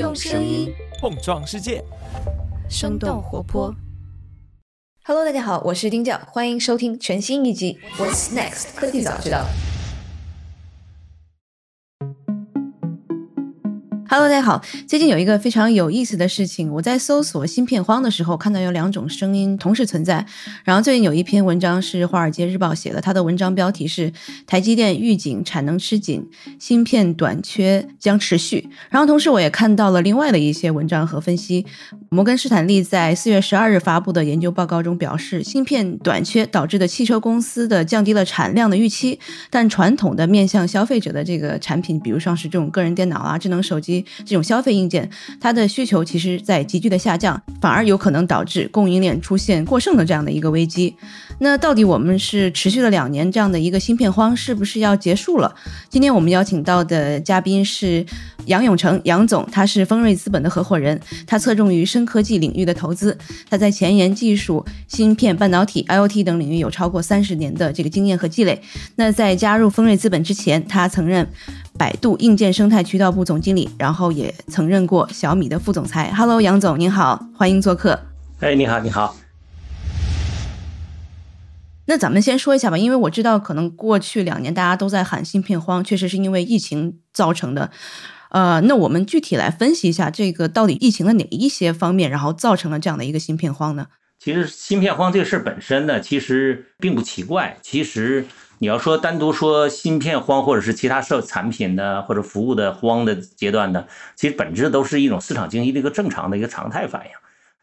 [0.00, 1.84] 用声音碰撞世界，
[2.70, 3.74] 生动活泼。
[5.04, 9.44] Hello，大家好，我是丁教，欢迎收听全新一集《What's Next 科技早知道》。
[14.12, 14.60] Hello，大家好。
[14.88, 20.26] 最近有一个非常有意思的事情，我在搜索芯片荒的时候，看到有两种声音同时存在。
[20.64, 24.12] 然后最近有一篇文章是《华尔街日报》写的，它的文章标题是
[24.48, 26.28] “台积电预警产能吃紧，
[26.58, 28.68] 芯片短缺将持续”。
[28.90, 31.64] 然后同时我也看到了另外的一些文章和分析。
[32.08, 45.08] 摩根士坦利在四月十二日发布的研究报告中表示，芯片短缺导致的汽车公司的降低了产量的预期，但传统的面向消费者的这个产品，比如像是这种个人电脑啊、智能手机这种消费硬件，
[45.40, 50.94] 它的需求其实在急剧的下降，反而有可能导致供应链出现过剩的这样的一个危机。
[51.38, 55.54] 那到底我们是持续了两年这样的一个芯片荒，是不是要结束了？
[55.88, 58.04] 今天我们邀请到的嘉宾是
[58.46, 63.16] 杨永成，杨总，他是丰瑞资本的合伙人，他侧重于深科技领域的投资，
[63.48, 68.60] 他在前沿技术、芯片、半导体、IoT 等领域有超过三十年的这个经验和积累。
[68.96, 71.26] 那在加入丰瑞资本之前，他曾任
[71.80, 76.12] 百度硬件生态渠道部总经理，然后也曾任过小米的副总裁。
[76.12, 77.98] Hello，杨总，您好，欢迎做客。
[78.40, 79.16] 哎，你好，你好。
[81.86, 87.70] 那咱们先说一下吧，因为我知道可能过去两年大家都在喊芯片荒，确实是因为疫情造成的。
[88.28, 93.86] 呃，那我们具体来分析一下，这个到底疫情的哪一些方面，然后造成了这样的一个芯片荒呢？
[94.18, 97.56] 其实芯片荒这个事儿本身呢，其实并不奇怪。
[97.62, 98.26] 其实
[98.62, 107.10] 你要说单独说芯片荒，或者是其他设产品的或者服务的荒的阶段呢，其实本质都是一种市场经济的一个正常的一个常态反应。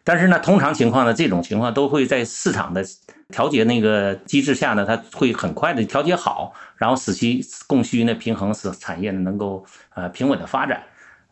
[0.04, 2.84] 但是呢，通常情况呢，这种情况都会在市场的
[3.30, 10.82] 调节那个机制下呢，它会很快的调节好，然后使其供需呢平衡，使产业呢能够呃平稳的发展。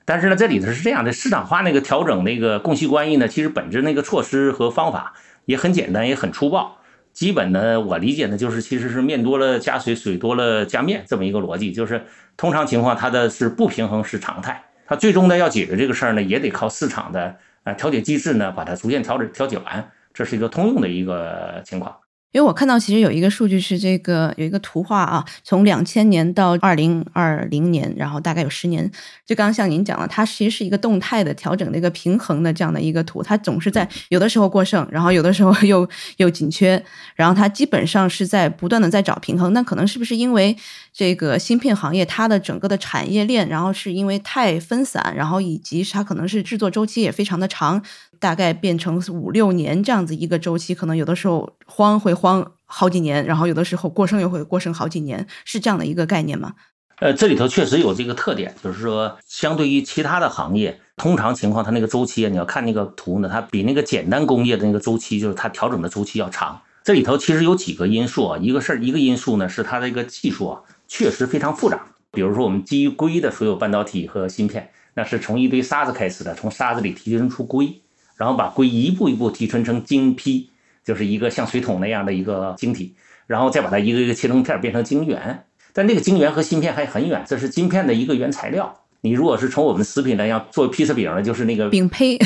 [0.06, 6.78] 但是呢，这里头是这样的，市场化那个调整那个供需关系呢，其实本质那个措施和方法也很简单，也很粗暴。
[7.16, 11.72] 基本呢，我理解呢，就是其实是面多了加水，水多了加面这么一个逻辑。
[11.72, 12.06] 就是
[12.36, 17.34] 通常情况，它的是不平衡是常态，它最终呢要解决这个事儿呢，也得靠市场的
[17.64, 19.90] 啊调节机制呢，把它逐渐调整调节完。
[20.14, 21.96] 这是一个通用的一个情况。
[22.36, 28.92] 因为我看到其实有一个数据是这个有一个图画啊，从两千年到二零二零年，然后大概有十年。
[29.26, 35.88] 就刚刚像您讲了，它其实是一个动态的调整的一个平衡的这样的一个图，它总是在有的时候过剩，然后有的时候 又
[36.18, 36.84] 又紧缺，
[37.16, 39.54] 然后它基本上是在不断的在找平衡。
[39.54, 40.54] 那可能是不是因为
[40.92, 47.82] 这个芯片行业它的整个的产业链，然后是因为太分散，然后以及它可能是制作周期也非常的长。
[48.26, 56.54] 大概变成五六年这样子一个周期，可能有的时候慌会慌好几年，然后有的时候过剩又会过剩好几年，是这样的一个概念吗？
[56.98, 66.60] 呃，这里头确实有这个特点，就是说，相对于其他的行业，通常情况它那个周期啊，你要看那个图呢，它比那个简单工业的那个周期，就是它调整的周期要长。
[66.84, 71.86] 这里头其实有几个因素啊，一个事儿，一个因素呢是它这个技术啊确实非常复杂。
[72.12, 77.82] 比如说我们基于硅的所有半导体和芯片，那是从一堆沙子开始的，从沙子里提炼出硅。
[78.16, 80.50] 然后把硅一步一步提纯成晶坯，
[80.84, 82.94] 就是一个像水桶那样的一个晶体，
[83.28, 85.44] 然后再把它一个一个切成片变成晶圆。
[85.74, 88.74] 但那个晶圆和芯片还很远，这是晶片的一个原材料。
[89.02, 92.18] 你如果是从我们食品来讲，做披萨饼呢，就是那个饼胚，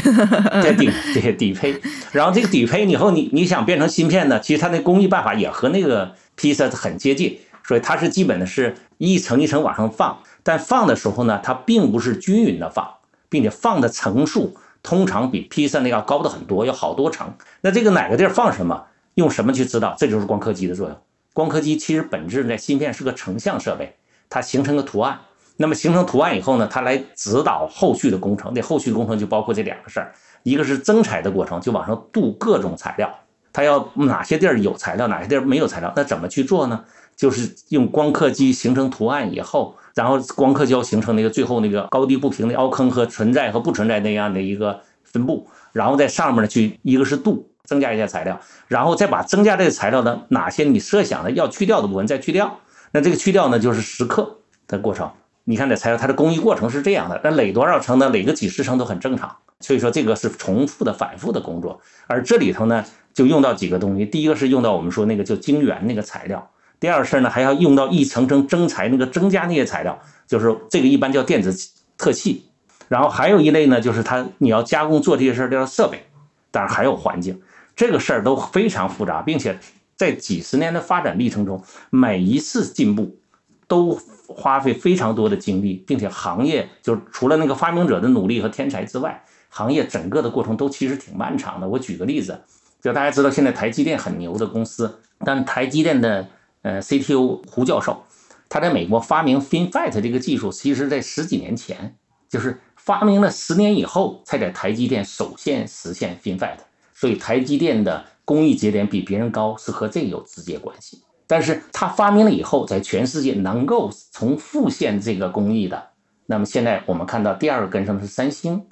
[0.62, 1.76] 这 底这底胚。
[2.12, 12.88] 然后这个底胚以后，你你想变成芯片呢，其实它那工艺办法也和那个披萨很接近，所以它是基本的是一层一层往上放，但放的时候呢，它并不是均匀的放，
[13.28, 14.56] 并且放的层数。
[14.82, 17.34] 通常比披萨那要高的很多，有好多层。
[17.62, 18.86] 那这个哪个地儿放什么，
[19.16, 19.96] 用什么去知道？
[19.98, 20.98] 这就是光刻机的作用。
[21.34, 23.96] 光刻机其实本质在芯片是个成像设备，
[24.30, 25.20] 它形成个图案。
[25.58, 28.54] 那么形成图案以后呢，它来指导后续的工程。
[28.56, 30.14] 那后续工程就包括这两个事儿：
[30.44, 33.14] 一个是增材的过程，就往上镀各种材料。
[33.52, 36.86] 它要哪些地儿有材料，哪些地儿没有材料，那怎么去做呢？
[37.18, 39.76] 就是用光刻机形成图案以后。
[40.00, 48.40] 然后光刻胶形成那个最后那个高低不平的凹坑和存在和不存在那样的一个分布，然后在上面呢去一个是镀增加一些材料，
[48.70, 52.60] 然后再把增加这个材料的哪些你设想的要去掉的部分再去掉，
[52.94, 54.38] 那这个去掉呢就是蚀刻
[54.70, 55.12] 的过程。
[55.44, 58.08] 你看这材料它的工艺过程是这样的，那垒多少层呢？
[58.10, 59.36] 垒个几十层都很正常。
[59.60, 66.50] 所以说这个是重复的反复的工作，而这里头呢就用到几个东西，第一个是用到我们说那个叫晶圆那个材料。
[66.80, 71.54] 第二个事儿呢，还要用到一层层增材那个增加那些材料，就是这个一般叫电子
[71.98, 72.46] 特器。
[72.88, 76.04] 然后还有一类呢，就是它你要加工做这些事儿叫设备，
[76.50, 77.40] 当然还有环境，
[77.76, 79.60] 这个事儿都非常复杂，并且
[79.96, 81.62] 在几十年的发展历程中，
[81.92, 83.20] 每一次进步
[83.68, 91.68] 都花费非常多的精力，并且行业就是除了那个发明者的努力和天才之外，行业整个的过程都其实挺漫长的。
[91.68, 92.42] 我举个例子，
[92.82, 96.28] 就大家知道现在台积电很牛的公司，但台积电的
[96.62, 98.04] 呃 CTO 胡教授，
[98.50, 101.96] 他在美国发明 FinFET 这个技术，其实在十几年前
[102.30, 106.58] 就是发明了十年以后，才在台积电首先实现 FinFET。
[106.94, 111.02] 所以台积电的工艺节点比别人高，是和这个有直接关系。
[111.28, 115.90] 但是他发明了以后，在全世界能够从复现这个工艺的，
[116.26, 118.66] 那么现在我们看到第二个跟上的是三星，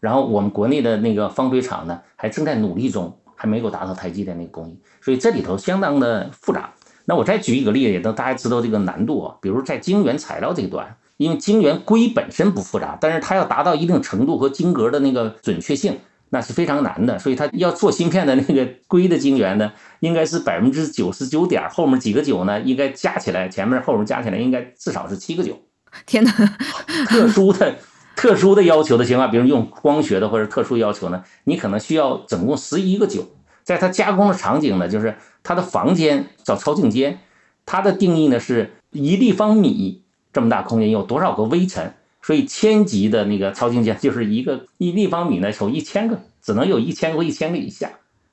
[0.00, 6.72] 然后我们国内的那个方堆厂呢，还正在努力中，还没有达到台积电那个工艺，所以这里头相当的复杂。
[7.04, 9.36] 那我再举一个例子，也让大家知道这个难度啊。
[9.40, 15.98] 比如在晶圆材料这一端，因为晶圆硅本身不复杂，但是它要达到一定程度和晶格的那个准确性。
[16.30, 19.70] 那是非常难的，所以它要做芯片的那个硅的晶圆呢，
[20.00, 25.56] 应该是百分之九十九点后面几个九呢，应该加起来前面后面加起来应该至少是七个九。
[26.06, 26.32] 天哪！
[27.06, 27.76] 特殊的、
[28.16, 33.24] 特殊的要求的情况，比如用光学的或者特殊要求呢，你可能需要总共十一个九。
[33.64, 37.18] 在它加工的场景呢，就是它的房间叫超净间，
[37.66, 40.02] 它的定义呢是一立方米
[40.32, 41.92] 这么大空间有多少个微尘。
[42.22, 47.90] 所以千级的那个超净间 就是一个一立方米呢，有一千个，只能有一千个一千个以下，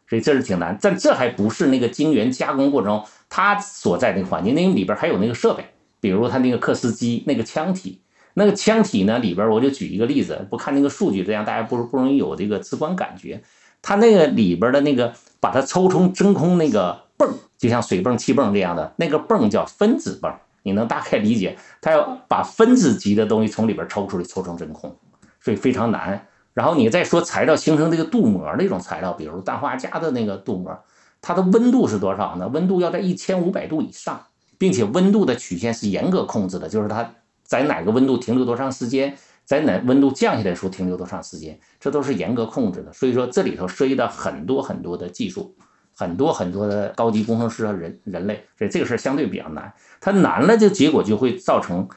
[0.09, 0.77] 所以这是挺难。
[0.81, 5.65] 但这还不是那个晶圆加工过程中它所在那个环境，那里边还有那个设备，
[5.99, 7.99] 比如它那个刻蚀机那个腔体，
[8.35, 13.41] 那个腔体呢里边我就举一个例子，不看那个数据，这样大家不不容易有这个直观感觉。
[13.81, 20.33] 它那个里边的那个把它抽成真空那个泵，就像水泵、气泵这样的那个泵叫分子泵。
[20.63, 24.95] 你能大概理解，它要把分子级的东西从里边抽出来，抽成真空，
[25.39, 26.27] 所以非常难。
[26.53, 30.77] 然后你再说材料形成这个镀膜那种材料，比如氮化镓的那个镀膜，
[31.19, 32.47] 它的温度是多少呢？
[32.49, 34.21] 温度要在一千五百度以上，
[34.59, 37.11] 并且温度的曲线是严格控制的，就是它
[37.43, 39.17] 在哪个温度停留多长时间，
[39.51, 42.93] 在哪温度降下来的时候停留多长时间，这都是严格控制的。
[42.93, 45.53] 所以说这里头涉及到很多很多的技术。
[45.93, 49.71] 很多很多的高级工程师和人人类，所以这个事儿相对比较难。
[49.99, 51.87] 它难了，就结果就会造成，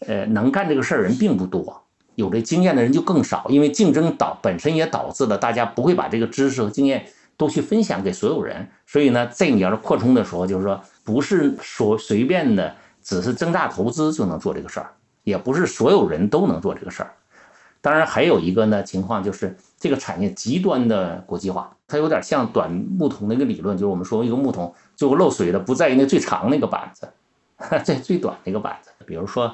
[0.00, 1.80] 呃，能干这个事儿人并不多，
[2.16, 3.46] 有这经验的人就更少。
[3.50, 7.06] 因为竞争导本身也导致了大家不会把这个知识和经验
[7.36, 8.66] 都去分享给所有人。
[8.86, 14.90] 所以呢，这你要是扩充的时候，就是说不是说随便的，只是增大投资就能做这个事儿，
[15.24, 17.12] 也不是所有人都能做这个事儿。
[17.80, 19.56] 当然还有一个呢情况就是。
[19.82, 27.08] 这个产业极端的国际化，它有点像短木桶那个理论，就是我们说一个木桶最后漏水的不在于那最长那个板子，
[27.82, 28.90] 在最短那个板子。
[29.04, 29.52] 比如说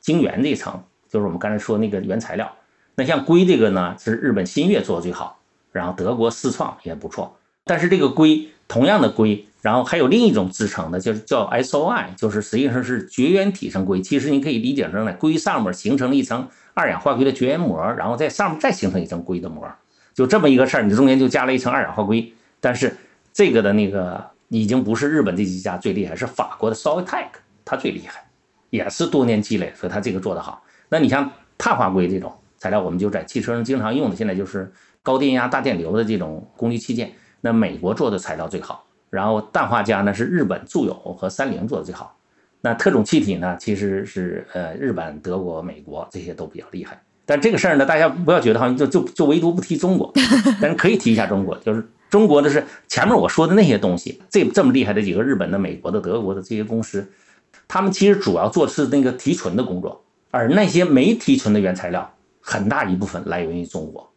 [0.00, 2.50] 晶圆这层，就是我们刚才说那个原材料。
[2.96, 5.38] 那像硅这个呢，是日本新月做的最好，
[5.70, 7.36] 然后德国思创也不错。
[7.62, 14.00] 但是这个硅同样的硅，然后还有另一种制成的，就是叫 SOI，就是实际上是绝缘体成硅。
[14.00, 16.48] 其实你可以理解成呢，硅上面形成了一层。
[16.72, 19.68] 二氧化硅的绝缘膜，然后在上面再形成一层硅的膜，
[20.14, 22.32] 就这么一个事儿，你中间就加了一层二氧化硅。
[22.60, 22.96] 但是
[23.32, 27.26] 这个的那个已经不是日本这几家最厉害，是法国的 Soltech，
[27.64, 28.24] 它最厉害，
[28.70, 30.62] 也是多年积累，所以它这个做得好。
[30.88, 31.28] 那你像
[31.58, 38.84] 碳化硅这种材料，我们就在汽车上经常用的，现在就是高电压、大电流的这种功率器件，那美国做的材料最好。
[39.10, 42.16] 然后氮化镓呢是日本住友和三菱做的最好。
[42.60, 47.02] 那特种气体呢，其实是呃日本、德国、美国这些都比较厉害。
[47.26, 50.12] 但这个事儿呢，大家不要觉得好像就就就唯独不提中国，
[50.60, 57.08] 但是可以提一下中国，就是中国的是前面我说的那些东西，这这么厉害的几个日本的、美国的、德国的这些公司，
[57.66, 64.08] 他们其实主要做的是那个提纯的工作，而那些没提纯的原材料，很大一部分来源于中国。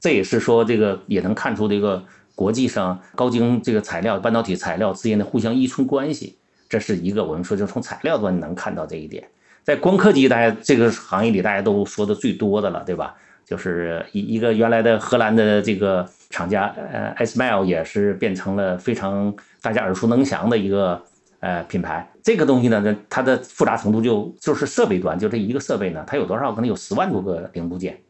[0.00, 2.02] 这也是说这个也能看出这个
[2.40, 6.38] 国际上高精这个材料、半导体材料之间的互相依存关系。
[6.70, 9.22] 这是一个我们说，就从材料端能看到这一点，
[9.62, 13.14] 在光刻机大家这个行业里，大家都说的最多的了，对吧？
[13.44, 21.02] 就是一一个原来的荷兰的这个厂家，呃，Smile 也是变成了非常大家耳熟能详的一个
[21.40, 22.10] 呃品牌。
[22.22, 26.54] 这个东西呢，它的复杂程度就就是设备端，就这一个设备呢，它有多少？
[26.54, 28.00] 可能有十万多个零部件，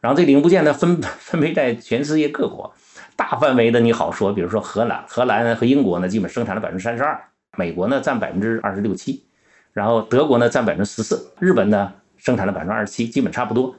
[0.00, 2.74] 然后这零部件呢分分配在全世界各国，
[3.16, 7.18] 大范围的你好说，比如说荷兰，荷兰和英国呢，基本生产了百分之三十二。
[7.56, 9.24] 美国呢占百分之二十六七，
[9.72, 13.74] 然后德国呢占百分之十四，日本呢生产了百分之二十七，基本差不多。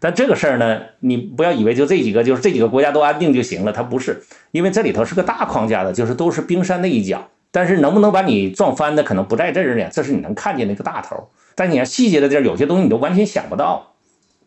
[0.00, 4.20] 但这个事儿呢，你不要以为就这几个，就是这几个国家都安定就行了，它不是，
[4.50, 7.28] 因为这里头是个大框架的，就是都是冰山的一角。
[7.52, 11.30] 但是能不能把你撞翻的，可能不在这儿呢，这是你能看见那个大头。
[11.54, 13.92] 但你要细节的地儿，有些东西你都完全想不到，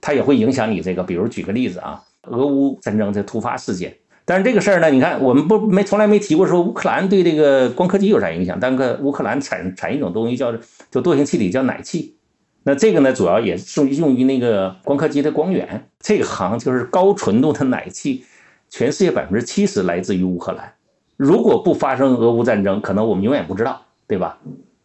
[0.01, 1.03] 它也会影响你这个。
[1.03, 3.93] 比如举个例子啊，俄乌战争这突发事件，
[4.25, 10.53] 但是这个事儿呢，你看我们不没从来没提过说乌克兰对这个光刻机有啥影响，但个乌克兰产产一种东西叫
[10.89, 12.15] 就惰性气体叫氖气，
[12.63, 18.24] 那这个呢主要也是用于那个光刻机的光源，这个行就是高纯度的氖气，
[18.70, 20.72] 全世界百分之七十来自于乌克兰。
[21.18, 24.38] 如果不发生俄乌战争，可能我们永远不知道，对吧？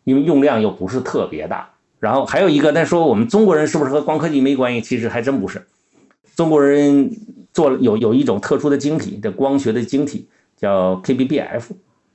[0.03, 1.71] 因为用量又不是特别大。
[2.01, 4.81] 然后还有一个，那说我们中国人是不是和光刻机没关系？
[4.81, 5.65] 其实还真不是，
[6.35, 7.13] 中国人。
[7.59, 11.65] 做有有一种特殊的晶体的光学的晶体叫 KBBF，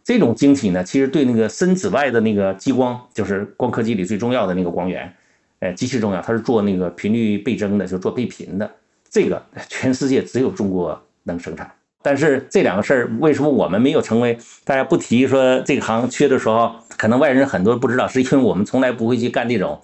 [0.02, 5.14] 这种晶体呢，其实对那个深紫外的那个激光，就是光刻机里最重要的那个光源，
[5.60, 6.22] 呃，极其重要。
[6.22, 8.72] 它是做那个频率倍增的，就做倍频的。
[9.10, 11.70] 这个 全世界只有中国能生产。
[12.02, 19.82] 但是这两个事儿，为什么我们没有成为大家不提说这个行缺的时候，可能外人很多不知道，是因为我们从来不会去干这种。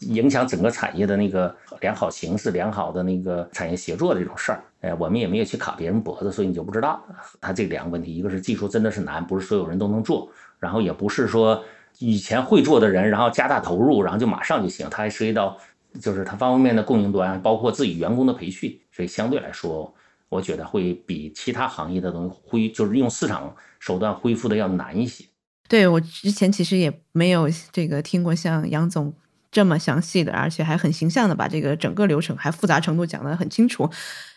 [0.00, 7.02] 影响整个产业的那个良好形势、良好的那个产业协作的这种事儿，哎，我们也没有去卡别人脖子，所以你就不知道。
[7.40, 11.64] 它这两个问题，一个是技术真的是难，不是所有人都能做；然后也不是说
[11.98, 14.86] 以前会做的人，然后加大投入，然后就马上就行。
[14.90, 15.56] 它还涉及到
[16.00, 19.94] 就是它方方面面的供应端，包括自己员工的培训，所以相对来说，
[20.28, 25.24] 我觉得会比其他行业的东西恢，就是用市场手段恢复的要难一些。
[25.68, 29.14] 对我之前其实也没有这个听过像杨总。
[29.54, 33.88] 这么详细的，而且还很形象的把这个整个流程还复杂程度讲得很清楚。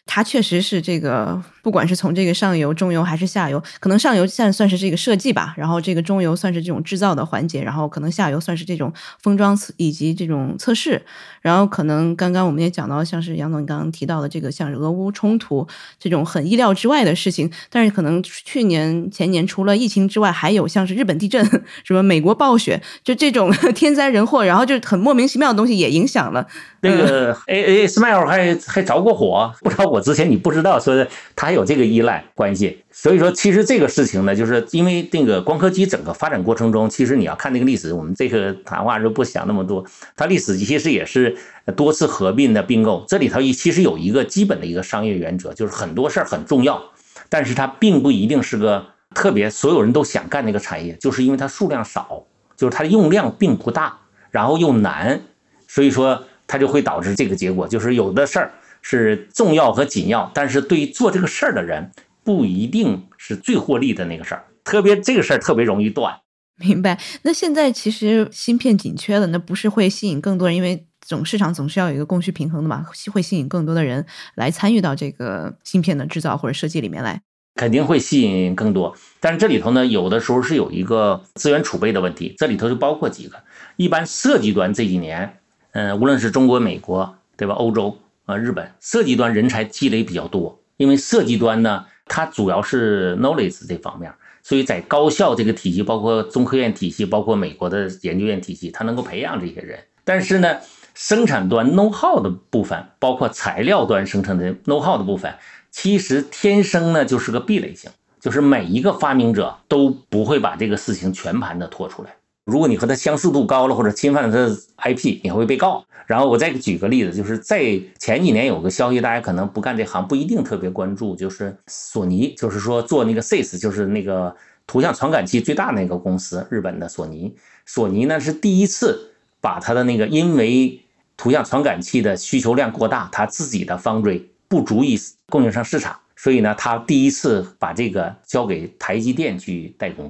[0.07, 11.05] 它确实是这个，不管是从这个上游、中游还是下游，可能上游现在算是这个设计吧，然后这个中游算是这种制造的环节，然后可能下游算是这种封装以及这种测试，
[11.41, 15.67] 然后可能刚刚我们也讲到，像是杨总你刚刚提到的这个像俄乌冲突
[15.99, 21.43] 这种很意料之外的事情，但是可能去年前年除了疫情之外，还有像是日本地震、
[21.83, 26.47] 什么美国暴雪，就这种 天灾人祸，然后就很莫名其妙的东西也影响了。
[26.81, 32.83] 那个 A A Smile 还还着过火，不知道我之前你不知道，说它有这个依赖关系。
[32.91, 39.83] 所以说，其实这个事情呢，就是因为那个光刻机整个发展过程中，其实你要看那个历史，我们这个谈话就不想那么多。
[40.15, 41.35] 它历史其实也是
[41.75, 46.79] 多次合并的并购，这里头其实有一个基本的一个商业原则，就是很多事儿很重要，
[47.27, 48.85] 但是它并不一定是个
[49.15, 52.23] 特别所有人都想干那个产业，就是因为它数量少，
[52.55, 53.97] 就是它的用量并不大，
[54.29, 55.19] 然后又难，
[55.67, 56.23] 所以说。
[56.49, 58.53] 它就会导致这个结果，就是有的事儿
[58.89, 61.91] 是重要和紧要，但是对于做这个事儿的人
[62.23, 66.17] 不一定是最获利的那个事儿，特别这个事儿特别容易断。
[66.55, 66.97] 明白？
[67.23, 70.55] 那现在其实芯片紧缺了，那不是会吸引更多人？
[70.55, 77.21] 因为总市场总是要有一个供需平衡的嘛，会吸引更多的人来参与到这个芯片的制造或者设计里面来。
[77.55, 83.43] 肯定会吸引更多，但是这里头呢，有的时候是有一个资源储备的问题，这里头就包括几个，
[83.75, 85.37] 一般设计端这几年。
[85.71, 87.53] 嗯，无论是中国、美国，对吧？
[87.55, 99.79] 欧洲啊，日本，设计端人才积累比较多，因为设计端呢，它主要是 knowledge 这方面，所以在高校这个体系，包括中科院体系，包括美国的研究院体系，它能够培养这些人。
[100.03, 100.57] 但是呢，
[100.93, 105.33] 生产端 know how 的部分，包括材料端生成的 know how 的部分，
[105.71, 112.16] 其实天生呢就是个壁垒性，就是每一个发明者都不会把这个事情全盘的拖出来。
[112.47, 115.83] 如果你和他相似度高了，或者侵犯了他的 IP，你会被告。
[116.05, 124.33] 然后我再举个例子，就是在前几年有个消息，大家可能不干这行，不一定特别关注，就是索尼，就是说做那个 CIS，就是那个
[124.65, 127.35] 图像传感器最大那个公司，日本的索尼。
[127.65, 129.11] 索尼呢是第一次
[129.41, 130.79] 把它的那个，因为
[131.17, 134.97] 图像传感器的需求量过大，它自己的 foundry 不足以
[135.29, 140.09] 供应上市场，所以呢，他第一次把这个交给台积电去代工。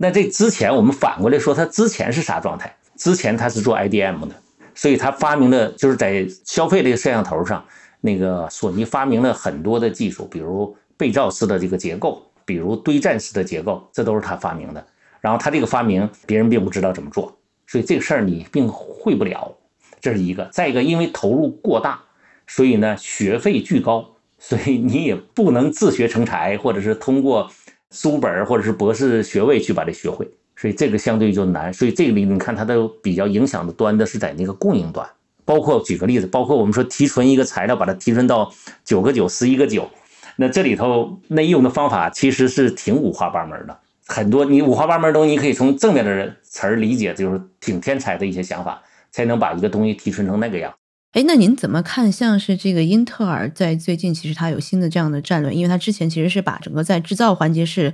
[0.00, 2.72] 那这之前我们反过来说，他之前是啥状态？
[2.96, 4.34] 之前他是做 IDM 的，
[4.72, 7.64] 所以他发明的就是在消费这个摄像头上，
[8.00, 14.86] 那个索尼发明了很多的技术，比如被罩式的这个结构，比如堆栈式的结构，这都是他发明的。
[15.20, 17.36] 然后他这个发明别人并不知道怎么做，
[17.66, 19.52] 所以这个事儿你并会不了，
[20.00, 20.48] 这是一个。
[20.52, 22.00] 再一个，因为投入过大，
[22.46, 27.50] 所以呢学费巨高，所以你也不能自学成才，或者是通过。
[27.90, 31.72] 书本或者是博士学位去把这学会，所以这个相对就难。
[31.72, 35.08] 所以这个里你看它都比较影响的端的是在那个供应端，
[35.44, 38.52] 包括举个例子，包括我们说提纯一个材料，把它提纯到
[38.84, 39.88] 九个九、十一个九，
[40.36, 50.74] 那这里头内用的方法其实是挺五花八门的，很多你五花八门的东西，你可以从正面的词儿理解，就是挺天才的一些想法，才能把一个东西提纯成那个样。
[51.12, 52.12] 哎，那您怎么看？
[52.12, 57.92] 像是这个英特尔在最近，其实它有新的这样的战略，因为它之前其实是把整个在制造环节是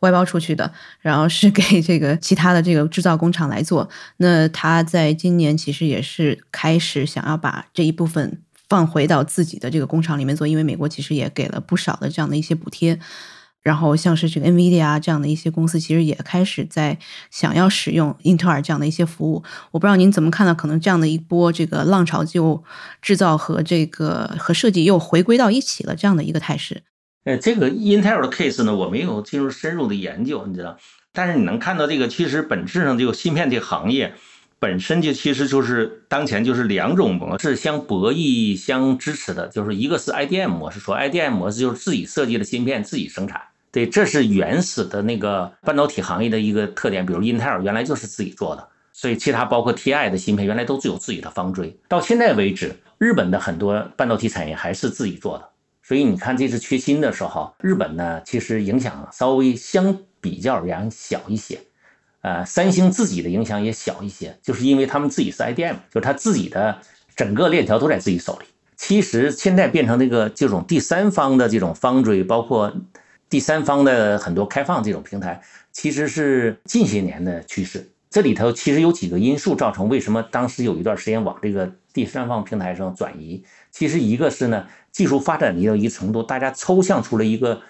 [0.00, 3.88] 外包出去的，然后是 给这个其他的这个制造工厂来做。
[4.16, 8.40] 那它在今年其实也是开始想要把这一部分。
[8.66, 12.98] 放回到自己的这个工厂里面做，因为美国其实也给了不少的这样的一些补贴。
[13.64, 16.98] 然后像是这个 NVIDIA 这样的一些公司，其实也开始在
[17.30, 19.42] 想要使用英特尔这样的一些服务。
[19.72, 20.54] 我不知道您怎么看呢？
[20.54, 22.62] 可能这样的一波这个浪潮，就
[23.00, 26.82] 制造和这个和设计又回归到一起了这样的一个态势。
[27.24, 30.76] 呃，这个 Intel 的 case 呢，我没有进入深入的研究，你知道。
[31.14, 34.12] 但是你能看到这个，其实本质上这个芯片这个行业
[34.58, 43.40] 本身就其实就是当前就是两种模式相博弈相支持的，就是一个是 IDM 模式，说 IDM 模式就是自己设计的芯片自己生产。
[43.74, 47.04] 对，这是原始的那个半导体行业的一个特点。
[47.04, 51.76] 比如英特尔原来就是自己做的，所以其他包括 TI 的芯片原来都是有自己的方锥。
[51.88, 55.48] 到现在为止，日本的很多半导体产业还是自己做的。
[55.82, 61.58] 所以你看这次缺芯的时候，日本呢其实影响稍微相比较而言小一些。
[62.20, 66.78] 呃，三星自己的影响也小一些，就是因为他们自己是 IDM，就是他自己的
[67.16, 68.46] 整个链条都在自己手里。
[68.76, 72.72] 其实现在变成这个这种第三方的这种方锥，包括。
[73.34, 77.90] 第三方的很多开放这种平台，其实是近些年的趋势。
[78.08, 83.42] 这里头其实有几个因素造成为什么当时有一段时间往这个第三方平台上转移。
[83.72, 87.60] 其实一个是呢，技术发展到一定程度，大家抽象出了一个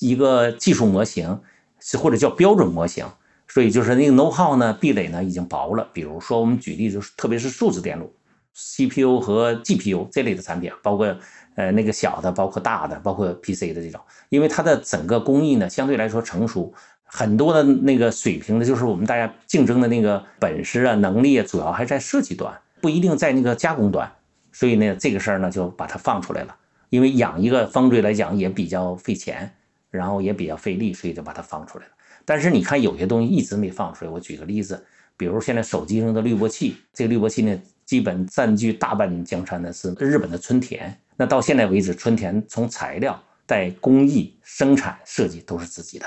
[0.00, 1.40] 一个技术模型，
[1.80, 3.06] 是或者叫标准模型。
[3.48, 5.88] 所以就是那个 know how 呢，壁垒呢已经薄了。
[5.94, 8.14] 比如说我们举例，就是特别是数字电路
[8.52, 11.16] ，CPU 和 GPU 这类的产品，包括。
[11.54, 16.72] 呃，那个小的，包括大的，包括 PC 的这种，因为它的整个工艺呢，相对来说成熟，
[17.04, 24.10] 很多的那个水平的，就是我们大家竞争的那个本事啊、能力啊，主要还在设计端，不一定在那个加工端。
[24.52, 26.56] 所以呢，这个事儿呢，就把它放出来了。
[26.90, 29.50] 因为养一个方锥来讲也比较费钱，
[29.90, 31.90] 然后也比较费力，所以就把它放出来了。
[32.24, 34.10] 但是你看，有些东西一直没放出来。
[34.10, 34.80] 我举个例子，
[35.16, 40.96] 比如现在手机上的滤波器，这个滤波器呢，基本占据大半江山的是日本的春田。
[41.16, 46.06] 那到现在为止，春田从材料、带工艺、生产、设计都是自己的。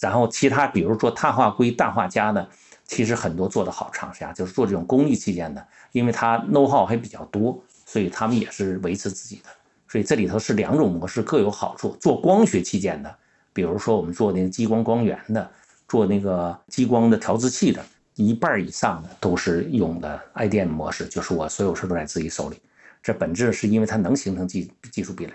[0.00, 2.46] 然后其他，比如说碳化硅、氮化镓的，
[2.84, 9.48] 其实很多做的好厂家就是做这种工艺器件的，因为它 know how 还比较多，所以他们也是维持自己的。
[9.88, 11.96] 所以这里头是两种模式，各有好处。
[12.00, 13.16] 做光学器件的，
[13.52, 15.50] 比如说我们做那个激光光源的，
[15.88, 17.84] 做那个激光的调制器的，
[18.16, 22.60] 一半以上的都是用的 IDM 模式，就是我所有事都在自己手里。
[23.04, 25.32] 这本质是因为它能形成技技术壁垒。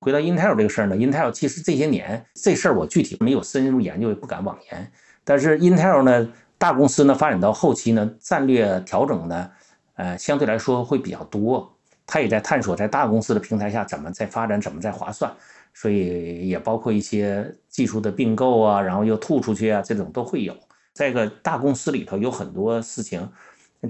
[0.00, 4.90] 回到 Intel 这个事儿呢，Intel 其实这些年这事儿我具体没有深入研究，也不敢妄言。
[5.22, 9.50] 但是 Intel 呢，大公司呢发展到后期呢，战略调整呢，
[9.96, 11.70] 呃，相对来说会比较多。
[12.06, 15.30] 它也在探索在大公司的平台下怎么在发展，怎么在划算。
[15.74, 20.56] 所以也包括一些技术的并购啊，然后又吐出去啊，这种都会有。
[20.94, 23.30] 在个大公司里头有很多事情，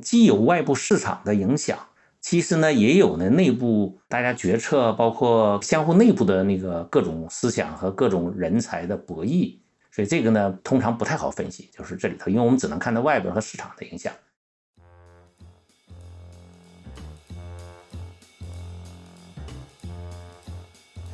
[0.03, 1.79] 既有外部市场的影响。
[2.21, 9.57] 其实呢，也有呢内部大家决策，包括相互内部的那个各种思想和各种人才的博弈，
[9.91, 14.13] 所以这个呢通常不太好分析，就是这里头，因为我们只能看到外边和市场的影响。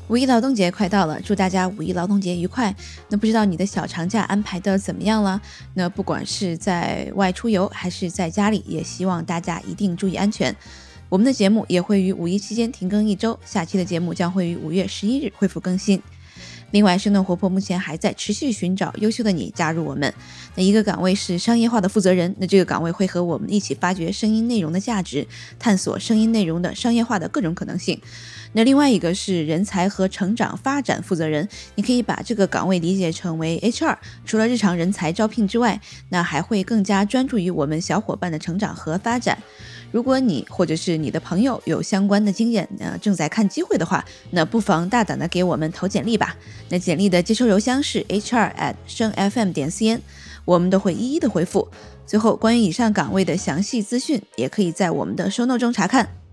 [0.09, 2.75] 五一劳动节快到了，祝大家五一劳动节愉快。
[3.09, 5.41] 那不知道你的小长假安排的怎么样了？
[5.75, 10.55] 那不管是在外出游还是在家里，也希望大家一定注意安全。
[11.09, 16.03] 我们的节目也会于五一期间停更一周，下期的节目将会于五月十一日恢复更新。
[16.73, 20.13] 另外，生动活泼目前还在持续寻找优秀的你加入我们。
[20.57, 25.25] 那一个岗位是商业化的负责人，那这个岗位会和我们一起发掘声音内容的价值，
[25.61, 28.01] 探索声音内容的商业化的各种可能性。
[28.53, 39.39] 那另外一个是人才和成长发展负责人，你可以把这个岗位理解成为 HR，除了日常人才招聘之外，那还会更加专注于我们小伙伴的成长和发展。
[39.97, 46.37] 如果你或者是你的朋友有相关的经验，呃正在看机会的话，那不妨大胆的给我们投简历吧。
[46.69, 50.01] 那简历的接收邮箱是 HR at 生 FM 点 cn，
[50.45, 51.67] 我们都会一一的回复。
[52.07, 56.26] 最后，关于以上岗位的详细资讯，也可以在我们的收 note 中查看。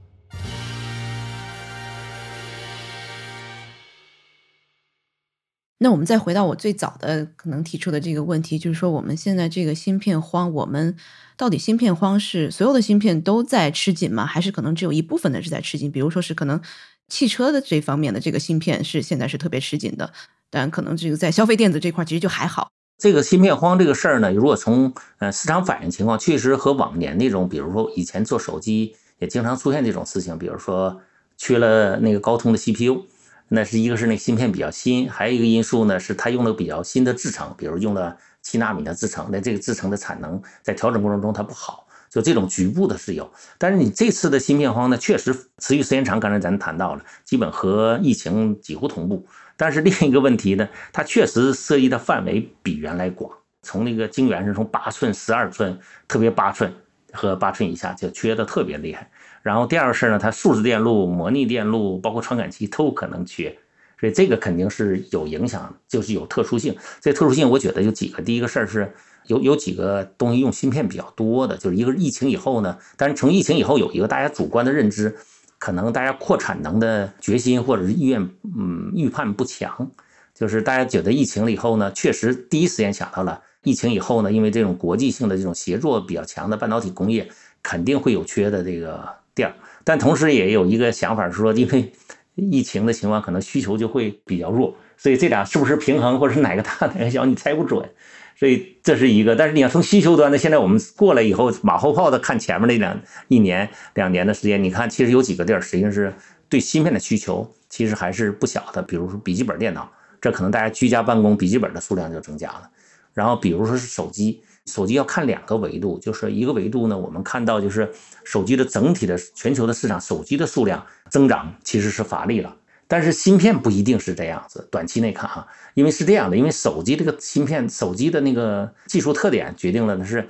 [5.83, 10.95] 那我们再回到我最早的可能提出的这个问题，就是说我们现在这个芯片荒，我们
[11.35, 14.25] 到底芯片荒是所有的芯片都在吃紧吗？
[14.25, 15.91] 还是可能只有一部分的是在吃紧？
[15.91, 16.61] 比如说是可能
[17.09, 20.13] 汽车的这方面的这个芯片是现在是特别吃紧的，
[20.49, 22.69] 但可能这个在消费电子这块其实就还好。
[22.97, 31.01] 这个芯片荒这个事儿呢，如果从呃市场反应情况，确实和往年那种，比如说以前做手机也经常出现这种事情，比如说
[31.35, 33.03] 缺了那个高通的 CPU。
[33.47, 43.31] 那是一个是那芯片比较新，还有一个因素呢，是它用了比较新的制程，比如用了七纳米的制程，那这个制程的产能在调整过程中它不好，就这种局部的是有。
[43.57, 49.25] 但是你这次的芯片荒呢，确实持续时间长，刚才咱谈到了，基本和疫情几乎同步。
[49.55, 56.73] 但是另一个问题呢，它确实涉及的范围比原来广，从那个晶圆是从八寸、十二寸，特别八寸
[57.11, 59.11] 和八寸以下就缺的特别厉害。
[59.43, 63.55] 然后第二个事呢，它数字电路、模拟电路，包括传感器都可能缺。
[63.99, 66.75] 所以这个肯定是有影响，就是有特殊性。
[66.99, 68.23] 这特殊性我觉得有几个。
[68.23, 68.91] 第一个事儿是
[69.27, 75.15] 有有几个东西用芯片比较多的，就是一个疫情以后呢，但是从疫情以后有一个大家主观的认知，
[75.59, 78.21] 可能大家扩产能的决心或者是意愿，
[78.57, 79.89] 嗯，预判不强。
[80.33, 87.29] 就是大家觉得疫情了以后呢，确实第一时间想到了疫情以后呢，因为这种国际性的这种协作比较强的半导体工业
[87.61, 91.91] 肯定会有缺的这个地儿，但同时也有一个想法是说，因为。
[92.35, 97.87] 疫情的情况可能需求就会比较弱，所以这俩是不是平衡，或者是哪个大哪个小，你猜不准。
[98.35, 99.35] 所以这是一个。
[99.35, 106.11] 但是你要从需求端呢，现在我们过来以后，马后炮的看前面那两一年两年的时间，你看其实有几个地儿实际上是
[106.49, 108.81] 对芯片的需求其实还是不小的。
[108.81, 109.87] 比如说笔记本电脑，
[110.19, 112.67] 这可能大家居家办公，笔记本的数量就增加了。
[113.13, 114.41] 然后比如说是手机。
[114.65, 117.91] 手机要看两个维度，就是一个维度呢，我们看到就是
[118.23, 122.55] 手机的整体的全球的市场，手机的数量增长其实是乏力了。
[122.87, 130.27] 但是芯片不一定是这样子，短期内看哈，因为是这样的，因为手机这个芯片，手机的那个技术特点决定了的是，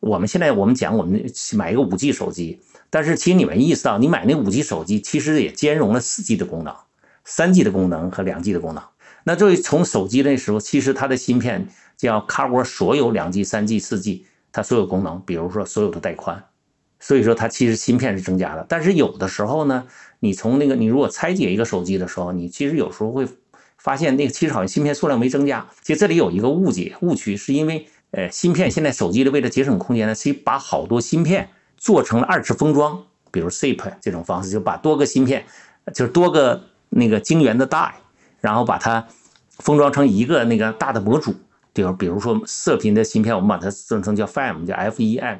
[0.00, 6.74] 我们现在我们讲我们买一个五 G 手机，但是其实你们意识到，你买那五 G 手机其实也兼容了四 G 的功能、
[7.24, 8.82] 三 G 的功能和两 G 的功能。
[9.28, 11.68] 那作为从手机那时候，其实它的芯片。
[11.98, 16.44] 叫 cover 所有两 G、三 G、四 G，它所有功能，比如说所有的带宽，
[17.00, 18.64] 所以说它其实芯片是增加的。
[18.68, 19.84] 但是有的时候呢，
[20.20, 23.26] 你从那个你如果拆解一个手机的时候，你其实有时候会
[23.78, 25.66] 发现那个其实好像芯片数量没增加。
[25.82, 35.44] 其实这里有一个误解误区，是因为呃芯片现在手机的为了节省空间呢，其实把好多芯片做成了二次封装，比如 SIP 这种方式，就把多个芯片
[35.92, 37.92] 就是多个那个晶圆的带，
[38.40, 39.06] 然后把它
[39.58, 41.34] 封装成一个那个大的模组。
[41.72, 45.38] 比如比如说射频的芯片，我们把它做成叫 FEM，叫 FEM，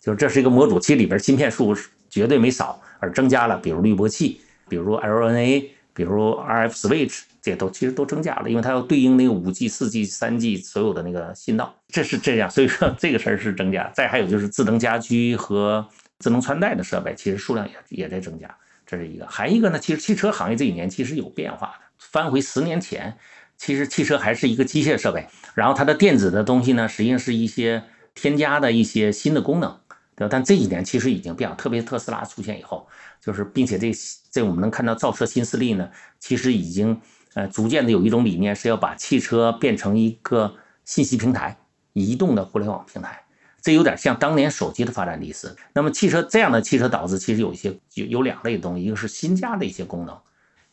[0.00, 1.74] 就是这是一个模组，其实里边芯片数
[2.10, 3.56] 绝对没少，而增加了。
[3.56, 12.50] 比如滤波器，比如 LNA，比如 RF switch，这些都其实都增加了，因为它要对应那个五 G、四 G、三 G 所有的那个信道，这是这样。
[12.50, 13.90] 所以说这个事儿是增加。
[13.94, 15.86] 再还有就是智能家居和
[16.18, 18.54] 智能穿戴的设备，其实数量也也在增加，
[18.86, 19.26] 这是一个。
[19.26, 21.87] 还一个呢，其实汽车行业这几年其实有变化的。
[21.98, 23.18] 翻回十年前。
[23.60, 27.82] 其实汽车还是一个机械设备，然后它的电子的东西呢，实际上是一些
[28.14, 29.76] 添加的一些新的功能，
[30.14, 30.28] 对吧？
[30.30, 32.86] 但这几年其实已经变了，特别特斯拉出现以后，
[33.20, 33.92] 就是并且这
[34.30, 37.00] 这我们能看到造车新势力呢，其实已经
[37.34, 41.58] 呃逐渐的有一种理念是要把汽车变成一个信息平台、
[41.94, 43.24] 移动的互联网平台，
[43.60, 45.52] 这有点像当年手机的发展历史。
[45.72, 50.16] 那么汽车这样的汽车导致其实有一些有有两类东西，一个是新加的一些功能。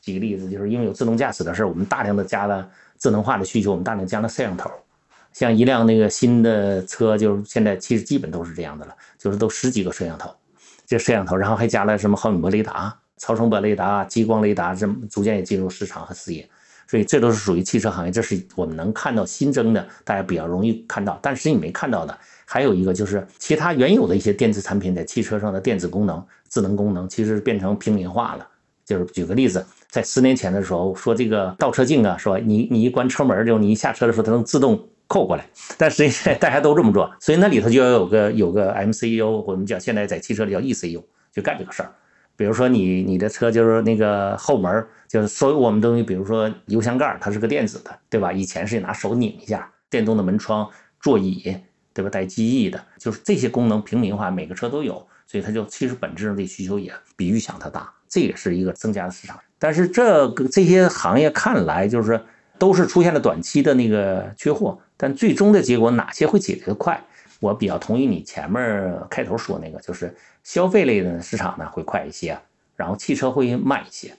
[0.05, 4.69] 举个例子，就是因为有自动驾驶的事儿，我们大量的加了智能化的需求，我们大量加了摄像头。
[5.33, 10.29] 像一辆那个新的车，就是现在其实基本都是这样的了，就是都十几个摄像头，
[10.85, 16.47] 这摄像头，然后还加了什么毫米波雷达、超声波雷达、激光雷达，这逐渐也进入市场和视野。
[16.87, 21.19] 所以这都是属于汽车行业，这是我们能看到新增的，大家比较容易看到。
[21.19, 22.15] 但是你没看到的，
[22.45, 28.47] 还有一个就是其他原有的一些电子产品在汽车上的电子功能、智能功能，其实变成平民化了。
[28.85, 29.65] 就是举个例子。
[29.95, 35.47] 在十年前的时候，说这个倒车镜啊，说你你一关车门就你一下车的时候，它能自动扣过来。
[35.77, 41.89] 但实际上大家都这么做，所以那里头就要有个有个 MCU，我们叫现在在汽车里叫 ECU，就干这个事儿。
[42.35, 48.33] 比如说你你的车就是那个后门，就是所有我们东西，比如说油箱盖，它是个电子的，对吧？
[48.33, 51.55] 以前是拿手拧一下，电动的门窗、座椅，
[51.93, 52.09] 对吧？
[52.09, 59.39] 带记忆的，就是这些功能平民化，每个车都有，所以它就其实本质上这需求也比预想的大，这也是一个增加的市场。
[59.65, 62.23] 但是这个这些行业看来就是
[62.59, 67.03] 都是出现了短期的那个缺货，但最终的结果哪些会解决的快？
[67.39, 72.37] 我比较同意你前面开头说那个，就是消费类的市场呢会快一些，
[72.75, 74.13] 然后汽车会慢一些。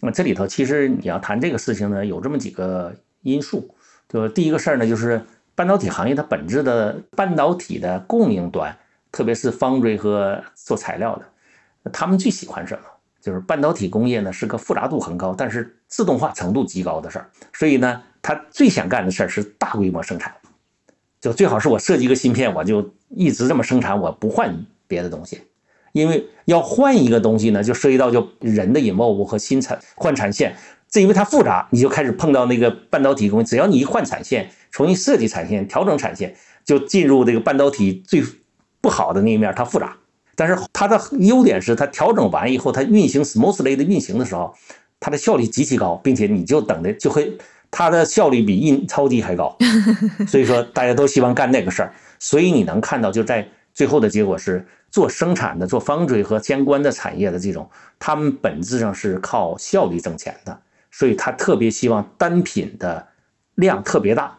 [0.00, 3.68] 那么这里头其实你要谈这个事情呢，有这么几个因素。
[4.08, 5.20] 就第一个事儿呢，就是
[5.54, 8.74] 半导体行业它本质的半导体的供应端，
[9.12, 12.84] 特别是方锥和做材料的，他们最喜欢什么？
[13.20, 20.32] 就是半导体工业呢是个复杂度很高，但是自动化程度极高的事儿，所以呢，他最想干的事儿是大规模生产，
[21.20, 25.42] 就最好是我设计一个芯片，我就一直这么生产，我不换别的东西，
[25.92, 30.56] 因为要换一个东西呢，就涉及到就人的 involve 和新产换产线，
[30.88, 38.22] 这因为它复杂，你就开始碰到那个半导体工业，只要你一换产线，重新设计产线，调整产线，就进入这个半导体最
[38.80, 39.96] 不好的那一面它复杂，
[40.38, 44.54] 但是它的优点是它调整完以后，它运行 smoothly 的运行的时候，
[45.00, 47.36] 它的效率极其高，并且你就等的就会
[47.72, 49.56] 它的效率比印钞机还高，
[50.28, 60.56] 所以说大家都希望干那个事儿，所以你能看到就在最后的结果是做生产的、做方锥和相关的产业的这种，他们本质上是靠效率挣钱的，
[60.92, 63.08] 所以他特别希望单品的
[63.56, 64.38] 量特别大，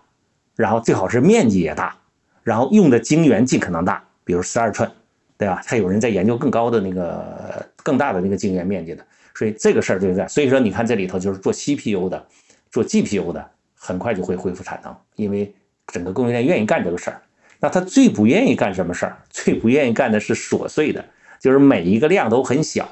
[0.55, 1.97] 然后最好是面积也大。
[2.41, 4.89] 然后用的晶圆尽可能大，比如十二寸，
[5.39, 5.63] 对吧？
[5.65, 10.27] 还有人在研究更高的那个更大的那个晶圆面积的，所以这个事儿对不对？
[10.27, 12.27] 所以说你看这里头就是做 CPU 的，
[12.69, 15.51] 做 GPU 的，很快就会恢复产能，因为
[15.87, 17.21] 整个供应链愿意干这个事儿。
[17.61, 19.17] 那他最不愿意干什么事儿？
[19.29, 21.05] 最不愿意干的是琐碎的，
[21.39, 22.89] 就是每一个量都很小，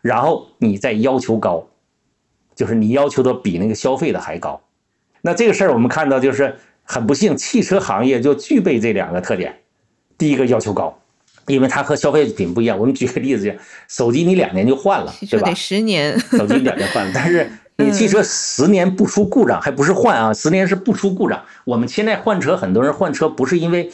[0.00, 1.66] 然后你再要求高，
[2.54, 4.62] 就是你要求的比那个消费的还高。
[5.20, 6.56] 那这个事儿我们看到就是。
[6.84, 9.60] 很不幸，汽车行业就具备这两个特点。
[10.18, 10.98] 第一个要求高，
[11.46, 12.78] 因为它和消费品不一样。
[12.78, 13.56] 我们举个例子，
[13.88, 15.48] 手机你两年就换了，对吧？
[15.48, 16.18] 得十年。
[16.18, 20.32] 手机两年换了，但是 你汽车十年不出故障，还不是换啊？
[20.32, 21.42] 十年是不出故障。
[21.64, 23.90] 我们现在换车，很多人换车不是因为，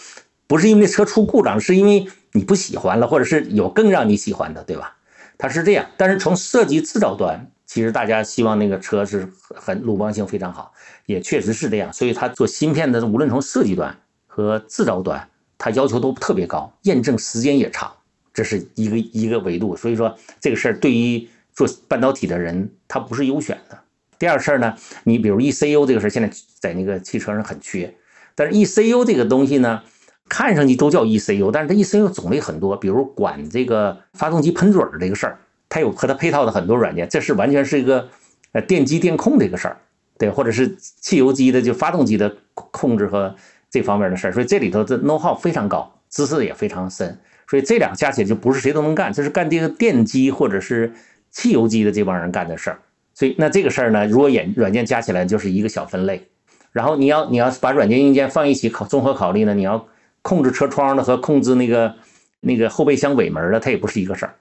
[0.47, 4.97] 不是因为车出故障，是因为你不喜欢了，或者是有更让你喜欢的，对吧？
[5.39, 5.87] 它是这样。
[5.97, 10.73] 但是从设计制造端，其实大家希望那个车是很鲁棒性非常好。
[11.07, 15.27] 也确实是这样，所以它做芯片的，无论从设计端和制造端，
[15.59, 17.93] 它要求都特别高，验证时间也长，
[18.33, 19.77] 这是一个一个维度。
[19.77, 23.77] 所以说这个事儿对于做半导体的人，他不是优选的。
[24.19, 27.93] 第二事儿呢，你比如 ECU 这个事儿，现在在那个汽车上很缺，
[28.35, 29.83] 但是 ECU 这个东西呢，
[30.29, 38.09] 看上去都叫 ECU，但是它 ECU 种类很多，比如管这个发动机喷嘴儿这个事儿，它有和它配套的很多软件，这是完全是一个
[38.53, 39.79] 呃电机电控这个事儿。
[40.19, 43.37] 对，或者是汽油机的，就发动机的控制和
[43.71, 50.93] 这方面的事儿，所以这里头的 know how 非常高，知识也非常深，所以这两个加起来就不是谁都能干，这是干这个电机或者是
[51.31, 52.79] 汽油机的这帮人干的事儿。
[53.15, 56.27] 所以那这个事儿呢，如果软软件加起来就是一个小分类，
[56.73, 59.87] 然后你要你要把软件硬件放一起考综合考虑呢，你要
[60.23, 61.95] 控制车窗的和控制那个
[62.41, 64.35] 那个后备箱尾门的，它也不是一个事儿，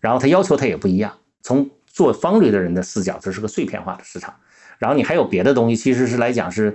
[0.00, 1.12] 然后它要求它也不一样。
[1.42, 4.34] 从做方锥的人的视角，这是个碎片化的市场。
[4.78, 6.74] 然后你还有别的东西，其实是来讲是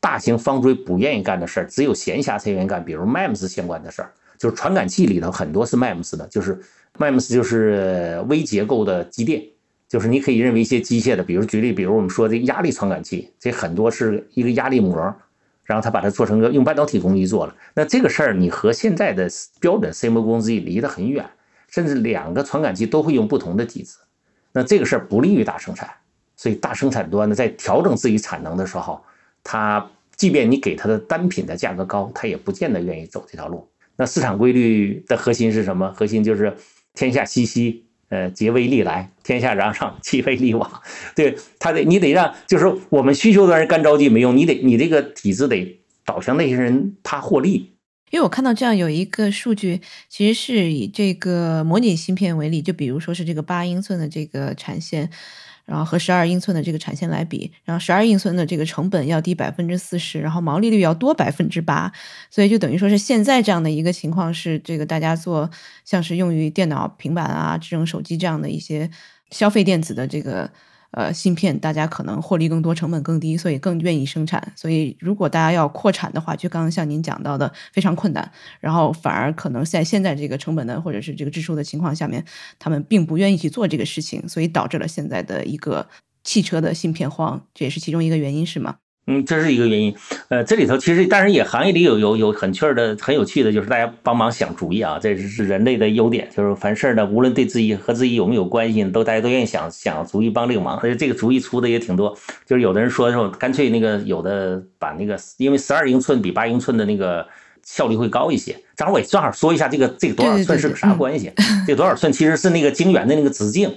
[0.00, 6.58] 大型方锥不愿意干的事儿，只有闲暇才愿意干，比如 MEMS 相关的事儿，就是传感器里头很多是 MEMS 的，就是
[6.98, 9.42] MEMS 就是微结构的机电，
[9.88, 15.14] 就是你可以认为一些机械的，比如举例，比如我们说这压力传感器，这很多是一个压力膜，
[15.64, 19.28] 然后他把它做成个用半导体工艺做了，那这个事儿你和现在的
[19.60, 21.28] 标准 CMOS 工艺离得很远，
[21.68, 23.98] 甚至两个传感器都会用不同的机子，
[24.52, 25.88] 那这个事儿不利于大生产。
[26.36, 28.98] 所以大生产端呢，在调整自己产能的时候，
[29.42, 33.66] 他即便你给他的单品的价格高，他也不见得愿意走这条路。
[33.96, 35.92] 那市场规律的核心是什么？
[35.94, 36.56] 核心就是
[36.94, 40.82] 天下熙熙，呃，皆为利来；天下攘攘，其为利往。
[41.14, 47.72] 对，他得你得让，就是我们需求端人干着急没用，你得你这个体制得导向那些人他获利。
[48.10, 55.10] 因为我看到这样有一个数据，其实是以这个模拟芯片为例，就比如说是这个八英寸的这个产线。
[55.70, 61.92] 然后和十二英寸的这个产线来比，然后十二英寸的这个成本要低百分之四十，然后毛利率要多百分之八，
[62.28, 65.48] 所以就等于说是现在这样的一个情况是，这个大家做
[65.84, 68.90] 像是用于电脑、平板啊、智能手机这样的一些
[69.30, 70.50] 消费电子的这个。
[70.92, 74.52] 呃，芯片大家可能获利更多，成本更低，所以更愿意生产。
[74.56, 78.30] 所以如果大家要扩产的话，就刚刚像您讲到的，非常困难。
[78.58, 82.24] 然后反而可能在现在这个成本的或者是这个支出的情况下面，
[82.58, 85.88] 他们并不愿意去做这个事情，所以导致了现在的一个
[86.24, 88.76] 汽车的芯片荒，这也是其中一个原因，是吗？
[89.06, 89.92] 嗯，这是一个原因。
[90.28, 96.28] 呃，这里头其实，但是也行业里有有有很趣儿的、很有趣的，就是大家帮忙想主意啊，这是人类的优点。
[96.36, 100.78] 就是凡事呢，无论对自己和自己有没有关系，都大家都愿意想想主意帮这个忙。
[100.80, 102.16] 所以这个主意出的也挺多。
[102.46, 107.26] 就是有的人说说，干脆那个有的把那个，因为十二英寸比八英寸的那个
[107.64, 108.56] 效率会高一些。
[108.76, 111.32] 正好我也正好说一下这个这个多少寸是个啥关系？
[111.66, 113.74] 这多少寸其实是那个晶圆的那个直径，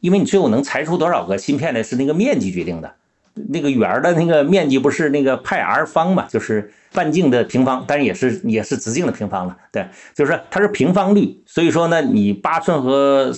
[0.00, 1.82] 因为你最后能裁出多少个芯片呢？
[1.82, 2.94] 是那个面积决定的。
[3.34, 9.56] 那个圆的那个面积不是那个派 r 方嘛，就是半径的平方，但是也是也是直径的平方了。
[9.72, 13.32] 对，就是它是平方率，所以说呢，你八寸和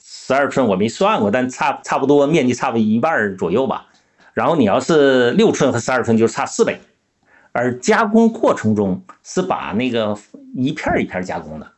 [0.00, 3.86] 十二寸我没算过，但差差不多面积差不一半左右吧。
[4.32, 6.80] 然后你要是六寸和十二寸就差四倍，
[7.52, 10.16] 而加工过程中是把那个
[10.56, 11.70] 一片一片加工的，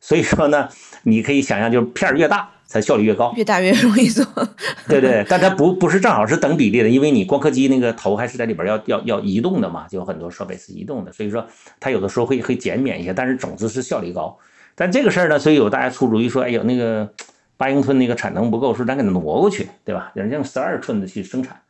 [0.00, 0.68] 所以说呢，
[1.02, 3.32] 你可以想象，就是片越大，才效率越高。
[3.36, 4.24] 越大越容易做。
[4.86, 11.44] 对对，但它不不是正好是等比例的，因为你光刻机那个头还是在里边要要要移动的嘛，就有很多设备是移动的，所以说
[11.80, 14.38] 它有的时候会会减免一些，但是总之是效率高。
[14.76, 17.10] 但这个事儿呢，所以有大家出主意说，哎呦那个
[17.56, 20.12] 八英寸那个产能不够，说咱给它挪过去，对吧？
[20.14, 21.60] 人家用十二寸的去生产，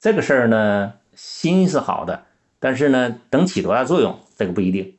[0.00, 2.22] 这个事儿呢心是好的，
[2.60, 4.94] 但是呢能起多大作用，这个不一定。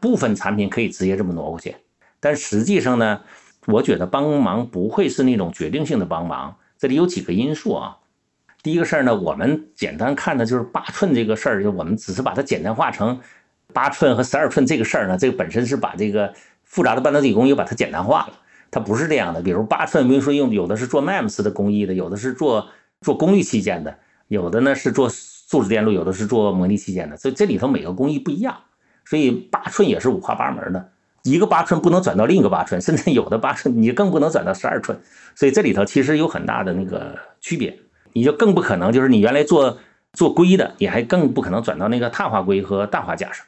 [0.00, 1.74] 部分产品可以直接这么挪过去，
[2.20, 3.20] 但实际上呢，
[3.66, 6.56] 我觉得帮忙不会是那种决定性的帮忙。
[6.78, 7.96] 这里有几个因素啊。
[8.62, 13.20] 第一个事儿呢，我们简单看的就是八寸这个事儿，就我们只是把它简单化成
[13.72, 18.32] 八寸和十二寸这个事儿呢，这个本身是把这个复杂的半导体工艺把它简单化了。
[18.70, 22.68] 它不是这样的，比如八寸，比如说用有的是做 MEMS 的工艺的，有的是做
[23.00, 28.56] 做功率器件的，有的呢是做数字电路，有的是做模拟器件的，所以这里头每个工艺不一样。
[29.06, 30.90] 所以八寸也是五花八门的，
[31.30, 34.98] 一个八寸不能转到另一个八寸， 甚至有的八寸你更不能转到十二寸，
[35.34, 37.78] 所以这里头其实有很大的那个区别，
[38.12, 39.78] 你就更不可能就是你原来做
[40.12, 43.46] 做硅的，你还更不可能转到那个碳化硅和氮化镓上，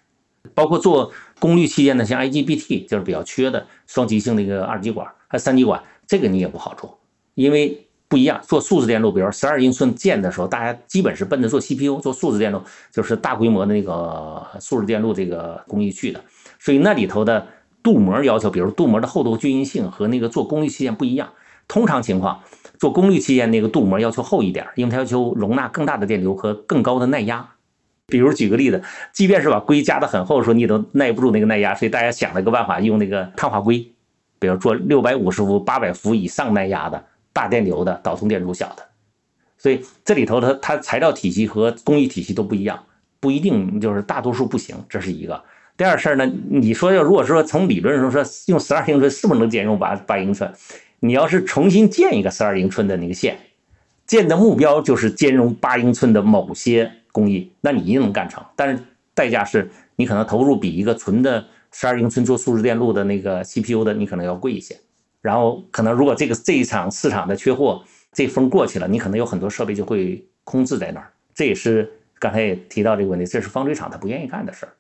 [0.55, 6.99] 包括做功率器件的，像 IGBT 就是比较缺的双极性的一个二极管还三极管，这个你也不好做，
[7.35, 7.87] 因为。
[8.11, 16.21] 不一样，做数字电路，比如十二英寸键的时候，大家基本是奔着做 CPU 做数字电路，就是大规模的那个数字电路这个工艺去的。
[16.59, 17.47] 所以那里头的
[17.83, 21.29] 镀膜要求，比如镀膜的厚度均匀性和那个做功率器件不一样。
[21.69, 22.40] 通常情况，
[22.79, 27.49] 做功率器件那个镀膜要求厚一点，因为它要求容纳更大的电流和更高的耐压。
[28.07, 31.75] 比如举个例子，即便是把硅加的很厚的时候，你都耐不住那个耐压。
[31.75, 33.79] 所以大家想了个办法，用那个碳化硅，
[34.38, 37.05] 比如做六百五十伏、八百伏以上耐压的。
[37.33, 38.83] 大电流的导通电阻小的，
[39.57, 42.83] 所以这里头它它材料体系和工艺体系都不一样，
[43.21, 45.40] 不一定就是大多数不行，这是一个。
[45.81, 50.53] 第二事儿呢，你说要如果说从理论上说用十二英寸是不是能兼容八八英寸？
[50.99, 53.38] 你要是重新建一个十二英寸的那个线，
[54.07, 58.45] 建的目标就是兼容八英寸的某些工艺，那你一定能干成。
[58.55, 64.79] 但是代价是你可能投入比一个纯的十二英寸做数字电路的那个 CPU 的你可能要贵一些。
[65.23, 71.11] 然后可能如果这个这一场市场的缺货，这风过去了，你可能有很多设备就会空置在那儿。
[71.35, 74.73] 这也是刚才也提到这个问题，这是方锥厂他不愿意干的事儿。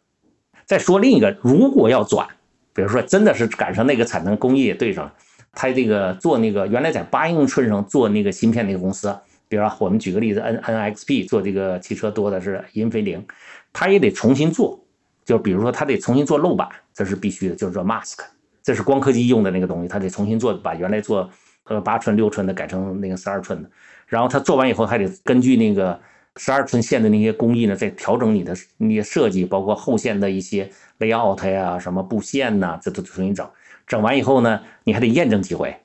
[0.70, 2.24] 再说另一个，如果要转，
[2.72, 5.12] 比如说真的是赶上那个产能工艺也对上了，
[5.52, 9.12] 他这个做那个原来在八英寸上做那个芯片那个公司，
[9.48, 13.20] 比如说我们举个例子，N N X P 做这个汽车多的是英飞凌，
[13.72, 14.78] 他也得重新做，
[15.24, 18.20] 就比如说他得重新做漏板，这是必须的，就是说 mask。
[18.62, 21.28] 这是光刻机用的那个东西，他得重新做，把原来做
[21.64, 23.68] 呃八寸、六寸的改成那个十二寸的。
[24.06, 25.98] 然后他做完以后，还得根据那个
[26.36, 33.48] 十二寸线的那些工艺呢，再调整你的那些设计，包括后线的一些 layout 呀、什么布线呐，这都重新整。
[33.86, 35.76] 整完以后呢，你还得验证几回。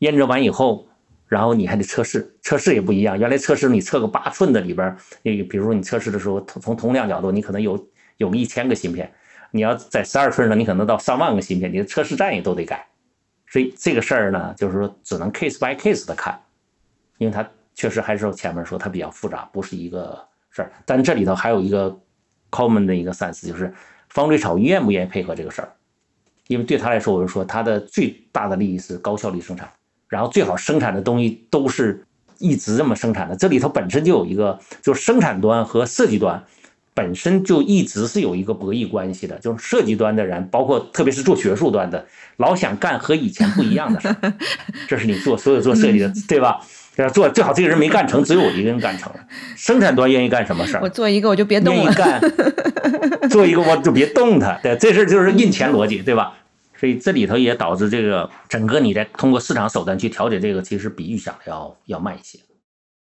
[0.00, 0.86] 验证完以后，
[1.26, 3.18] 然后你还得测试，测试也不一样。
[3.18, 7.88] 原来测试你测个八寸的里边，那个比如说你测试的时候，从从量角度，你可能有
[8.18, 9.10] 有个一千个芯片。
[9.50, 12.84] 你要在十二寸上，你可能到上万个芯片，你的测试站也都得改，
[13.48, 16.38] 所以这个事儿呢，就是说只能 case by case 的看，
[17.18, 20.18] 因为它确实还是前面说它比较复杂，不是一个
[20.50, 20.72] 事儿。
[20.86, 21.94] 但这里头还有一个
[22.50, 23.72] common 的一个 sense，就是
[24.08, 25.72] 方瑞超愿不愿意配合这个事儿，
[26.46, 29.68] 因为对他来说，我就说他的最大的利益是高效率生产，
[30.08, 32.04] 然后最好生产的东西都是
[32.38, 33.34] 一直这么生产的。
[33.36, 36.42] 这里头本身就有一个，就是生产端和设计端。
[36.96, 42.06] 本身就一直是有一个博弈关系的，就是设计端的人，包括特别是做学术端的，
[42.36, 44.32] 老想干和以前不一样的事儿。
[44.86, 46.64] 这是你做所有做设计的，对吧？
[46.96, 49.20] 要做最好这个人没干成，只有我一个人干成了。
[49.56, 50.80] 生产端愿意干什么事儿？
[50.82, 51.82] 我做一个我就别动了。
[51.82, 52.20] 愿意干，
[53.30, 54.52] 做一个我就别动它。
[54.62, 56.34] 对，这事就是印钱逻辑，对吧？
[56.76, 62.38] 所以这里头也导致这个整个你在通过市场手段去调节这个，其实比预想的要要慢一些。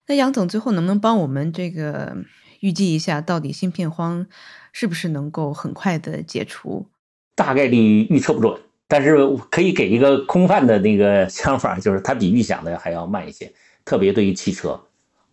[0.06, 2.16] 那杨总最后能不能帮我们这个？
[2.60, 4.24] 预计一下，到底芯片荒
[4.72, 6.86] 是不是能够很快的解除？
[7.34, 9.18] 大概率预测不准，但是
[9.50, 13.52] 可以给一个空泛的那个 想法，就是它比预想的还要慢一些。
[13.84, 14.80] 特别对于汽车，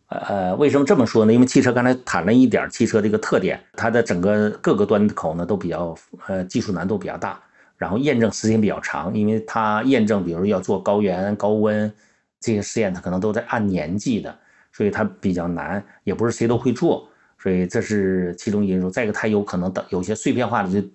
[0.08, 1.34] 呃，为什么这么说呢？
[1.34, 5.96] 因为汽车刚才谈了一点汽车这个特点，它的整个各个端口呢都比较
[6.28, 7.40] 呃技术难度比较大，
[7.78, 11.92] 然后验证时间比较长，因为它验证，比如要做高原、高温
[12.40, 14.36] 这些试验，它可能都在按年计的，
[14.74, 17.08] 所以它比较难，也不是谁都会做。
[17.42, 18.90] 所以这是其中因素。
[18.90, 20.86] 再一个，它有可能的有些碎片化的，就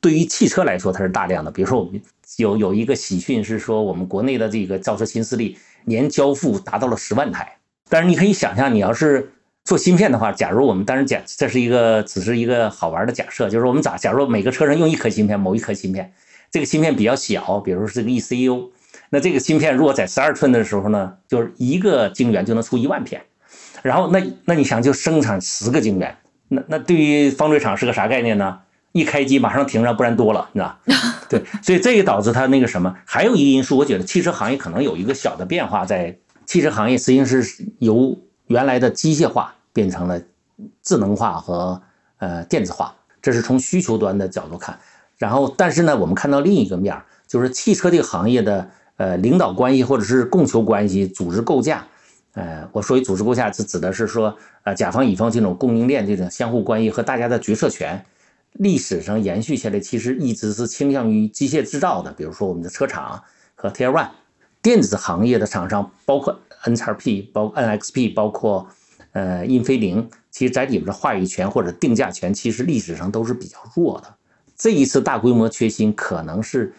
[0.00, 1.50] 对于汽车来说，它是大量的。
[1.50, 2.02] 比如说，我们
[2.36, 7.56] 有有一个喜讯是说，我们国内的这个造车新势力年交付达到了十万台。
[7.88, 9.30] 但是你可以想象，你要是
[9.64, 13.96] 做芯片的话，假如我们当然假这是一个只是一个好玩的假设，就是我们咋？
[13.96, 16.12] 假如每个车上用一颗芯片，某一颗芯片，
[16.50, 18.70] 这个芯片比较小，比如说这个 ECU，
[19.10, 23.22] 那这个芯片如果在十二寸的时候呢，就是一个晶圆就能出一万片，
[23.82, 26.16] 然后那那你想就生产十个晶圆，
[26.48, 28.58] 那那对于方锥厂是个啥概念呢？
[28.94, 30.78] 一开机马上停上，不然多了，你知道？
[31.28, 36.16] 对，所以这也导致它那个什么，还有一个因素，我觉得汽车行业可能有一个小的变化，在
[36.46, 38.16] 汽车行业实际上是由
[38.46, 40.22] 原来的机械化变成了
[40.80, 41.82] 智能化和
[42.18, 44.78] 呃电子化，这是从需求端的角度看。
[45.18, 51.84] 然后，但是呢，我们看到另一个面儿，就是汽车这个行业的呃领导关系或者是供求关系、组织构架。
[52.34, 58.04] 呃，我说组织构架是指的是说，呃，甲方乙方这种供应链这种相互关系和大家的决策权。
[58.54, 63.22] 历史上延续下来，其实一直是倾向于机械制造的，比如说我们的车厂
[63.54, 64.10] 和 Tier One
[64.62, 68.68] 电子行业的厂商，包括 N 叉 P、包 NXP、包括
[69.12, 74.14] 呃英飞凌，其实在里边的话语权或者定价权，其实历史上都是比较弱的。
[74.56, 76.72] 这一次大规模缺芯，可能是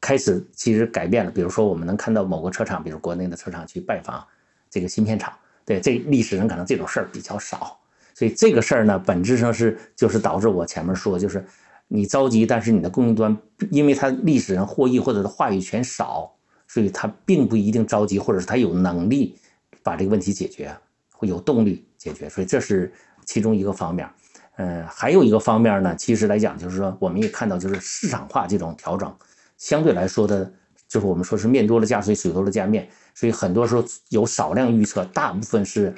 [0.00, 1.30] 开始其实改变了。
[1.30, 4.22] 比如说，我们能看到某个车厂，比如国内的车厂去拜访
[4.68, 5.32] 这个芯片厂，
[5.64, 7.77] 对这历史上可能这种事儿比较少。
[8.18, 11.44] 所以这个事儿呢，本质上是就是导致我前面说，就是
[11.86, 13.38] 你着急，但是你的供应端，
[13.70, 16.34] 因为它历史上获益或者是话语权少，
[16.66, 19.38] 所以它并不一定着急，或者是它有能力
[19.84, 20.76] 把这个问题解决，
[21.12, 22.28] 会有动力解决。
[22.28, 22.92] 所以这是
[23.24, 24.08] 其中一个方面。
[24.56, 29.14] 嗯，还有一个方面呢，其实来讲就是说，我们也看到就是市场化这种调整，
[29.58, 30.52] 相对来说的，
[30.88, 35.94] 就是我们说是面多了加水，水多了加面，所以很多时候有少量预测，大部分是。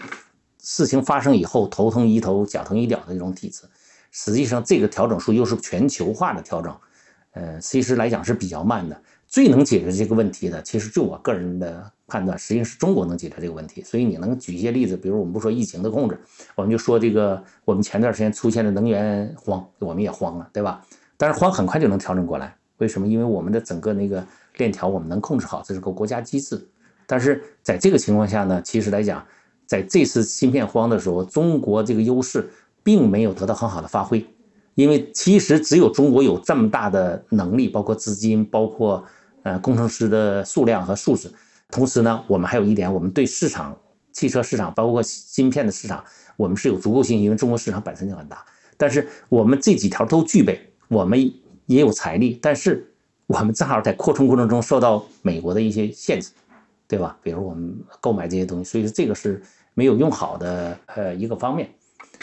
[0.63, 3.63] 事情发生以后，头疼医头，脚疼医脚的这种体质，
[4.11, 6.77] 实际上这个调整数又是全球化的调整，
[7.33, 9.01] 呃，其实来讲是比较慢的。
[9.27, 13.81] 最能解决这个问题的，其实就我个人的判断，实际上是中国能解决这个问题。
[13.83, 16.19] 所以你能举一些例子，比如我们不说疫情的控制，
[16.57, 20.85] 我们就说这个，我们前段时间出现的能源荒，我们也慌了，对吧？
[21.17, 23.07] 但是慌很快就能调整过来，为什么？
[23.07, 26.69] 因为我们的整个那个链条我们能控制好，这是个国家机制。
[27.07, 29.25] 但是在这个情况下呢，其实来讲。
[29.71, 32.51] 在这次芯片荒的时候，中国这个优势
[32.83, 34.27] 并没有得到很好的发挥，
[34.75, 39.05] 因为其实只有中国有这么大的能力，包括资金，包括
[39.45, 41.31] 呃工程师的数量和素质。
[41.71, 43.79] 同时呢，我们还有一点，我们对市场、
[44.11, 46.05] 汽车市场，包括芯片的市场，
[46.37, 48.45] 我们是有足够信心，因为中国市场本身就很大。
[48.77, 51.33] 但是我们这几条都具备，我们
[51.67, 52.93] 也有财力，但是
[53.29, 56.31] 我们正好在扩充过程中受到美国的一些限制，
[56.89, 57.17] 对吧？
[57.23, 59.41] 比如我们购买这些东西，所以说这个是。
[59.81, 61.71] 没有用好的呃一个方面，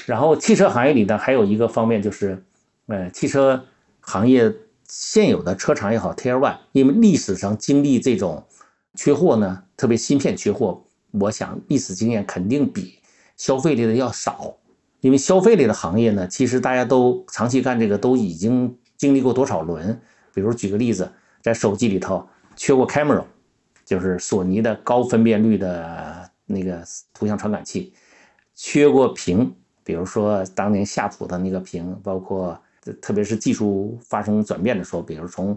[0.05, 2.45] 然后汽车行业里呢还有一个方面就是，
[2.85, 3.65] 呃汽车
[3.99, 4.53] 行业
[4.87, 8.45] 现有的车厂也好，Tier One，因为历史上经历这种
[8.93, 10.83] 缺货呢，特别芯片缺货，
[11.13, 12.99] 我想历史经验肯定比
[13.37, 14.55] 消费类的要少，
[15.01, 19.99] 因为消费类的行业呢，其实大家都长期干这个都已经经历过多少轮，
[20.31, 22.23] 比如举个例子，在手机里头
[22.55, 23.23] 缺过 Camera，
[23.83, 26.29] 就是索尼的高分辨率的。
[26.47, 26.81] 那个
[27.13, 27.93] 图像传感器
[28.55, 32.59] 缺过屏，比如说当年夏普的那个屏，包括
[33.01, 35.55] 特别是技术发生转变的时候，比如从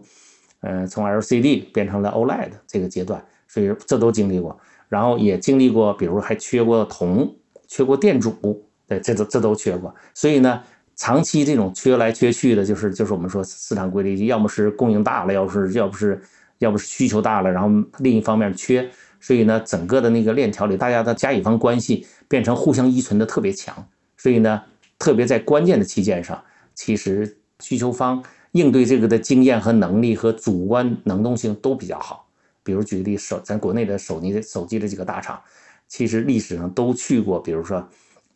[0.61, 4.59] 嗯从 LCD 变成了 OLED 这个阶段，所以这都经历过。
[4.88, 7.32] 然后也经历过，比如还缺过铜，
[7.68, 9.95] 缺过电阻，对，这都这都缺过。
[10.12, 10.61] 所以呢，
[10.97, 16.20] 长期这种缺来缺去的，就是就是我们说市场规律，要么是供应大了，要不是要不是
[16.59, 17.68] 要不是需求大了，然后
[18.01, 18.91] 另一方面缺。
[19.21, 23.87] 所以呢，整个的那个链条里，大家的甲乙方关系变成互相依存的特别强。
[24.16, 24.62] 所以呢，
[24.99, 26.43] 特别在关键的期间上，
[26.75, 32.27] 其实需求方应对这个的经验和能力和主观能动性都比较好。
[32.62, 35.39] 比如举个例，手咱国内的手机的手机的几个大厂，
[35.87, 37.39] 其实历史上都去过。
[37.39, 37.87] 比如说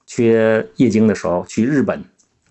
[0.07, 2.05] 缺液晶的时候，去日本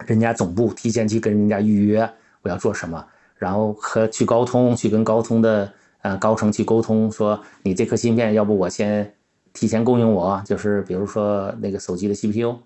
[0.07, 2.09] 人家总部提前去跟人家预约
[2.41, 3.05] 我要做什么，
[3.37, 5.71] 然后和去高通去跟高通的。
[6.03, 9.13] 呃，高层去沟通说，你这颗芯片，要不我先
[9.53, 12.57] 提前供应我，就是比如说那个手机的 CPU，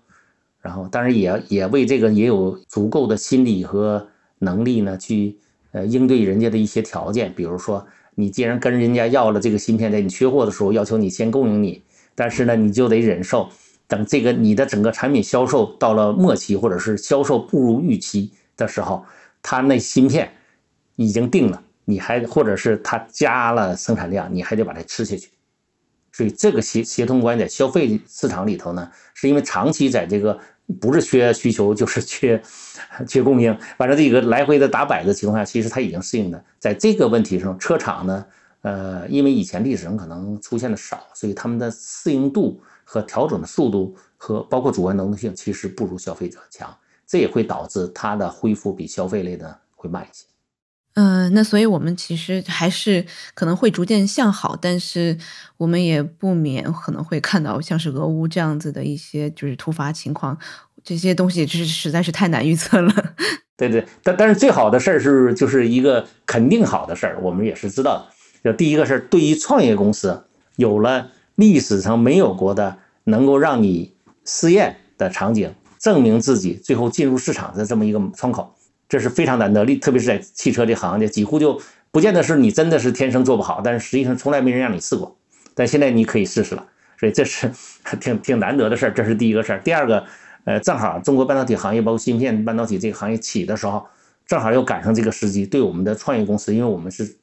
[0.60, 4.08] 然后，当然也也为这个也有足够的心理和
[4.40, 5.38] 能力呢，去
[5.70, 7.86] 呃应对人家的一些条件，比如说
[8.16, 11.80] 你既然跟人家要了这个芯片，在你缺货的时候要求你先供应你，
[12.16, 13.48] 但是呢，你就得忍受，
[13.86, 19.04] 等这个你的整个产品销售到了末期，或者是销售不如预期的时候，
[19.40, 20.28] 他那芯片
[20.96, 21.62] 已经定了。
[21.88, 25.30] 你还或者是他加了生产量，你还得把它吃下去，
[26.12, 30.38] 所以这个协协同关在消费市场里头呢，是因为长期在这个
[30.78, 32.42] 不是缺需求就是缺
[33.06, 36.44] 缺供应，反正这个来回的打摆的情况下，其实它已经适应的。
[36.58, 38.26] 在这个问题上，车厂呢，
[38.60, 46.68] 呃，因为以前历史上可能出现的少，所以他们的适应度和调整的速度和包括主观能动性，其实不如消费者强，
[47.06, 50.26] 这也会导致它的恢复比消费类的会慢一些。
[51.00, 55.16] 嗯，那所以我们其实还是可能会逐渐向好，但是
[55.56, 60.36] 我们也不免可能会看到像是俄乌这样子的一些就是突发情况，
[60.82, 62.92] 这些东西是实在是太难预测了。
[63.56, 68.06] 对对，但但是最好的事儿是就是一个肯定好的事儿，我们也是知道的。
[68.42, 70.24] 就第一个是对于创业公司
[70.56, 73.94] 有了历史上没有过的能够让你
[74.24, 78.52] 试验的场景，证明自己最后进入市场的这么一个窗口。
[78.88, 81.60] 这是非常难得，例特别是在汽车这行业，几乎就
[81.90, 85.16] 不见得是你真的是天生做不好，但是实际上从来没人让你试过，
[85.54, 86.66] 但现在你可以试试了，
[86.98, 87.50] 所以这是
[88.00, 89.60] 挺挺难得的事儿，这是第一个事儿。
[89.60, 90.04] 第二个，
[90.44, 93.86] 呃，正好中国半导体行业，包括芯片半导体这个行业起的时候，
[94.26, 97.16] 正好又赶上这个时机，对我们的创业公司，因为我们是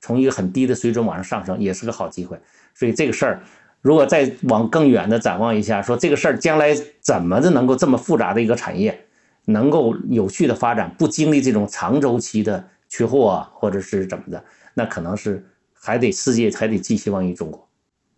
[0.00, 2.38] 从一个很低的水准往上上升，也是个好机会。
[2.74, 3.42] 所以这个事儿，
[3.80, 9.05] 如果再往更远的展望一下，说这个事儿将来怎么的能够这么复杂的一个产业？
[9.46, 14.44] 能够有序的发展，不经历这种长周期的缺货啊，或者是怎么的，
[14.74, 15.42] 那可能是
[15.72, 17.66] 还得世界还得寄希望于中国。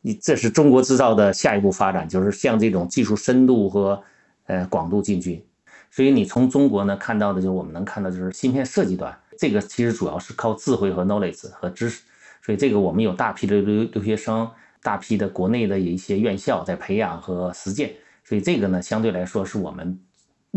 [0.01, 4.03] 你这是中国制造的下一步发展，就是向这种技术深度和
[4.47, 5.45] 呃广度进军。
[5.91, 12.03] 所以你从中国呢看到的，就是我们能看到就是芯片设计端，这个其实主要是靠智慧和 knowledge 和知识。
[12.43, 14.49] 所以这个我们有大批的留留学生，
[14.83, 17.93] 大批的国内的一些院校在培养和实践。
[18.25, 19.99] 所以这个呢，相对来说是我们。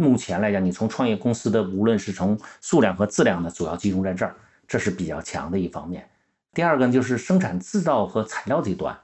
[0.02, 4.36] 目前来讲，你从创业公司的无论是从数量和质量呢，主要集中在这儿，
[4.68, 6.04] 这是比较强的一方面。
[6.54, 8.98] 第二个就是生产制造和材料这端，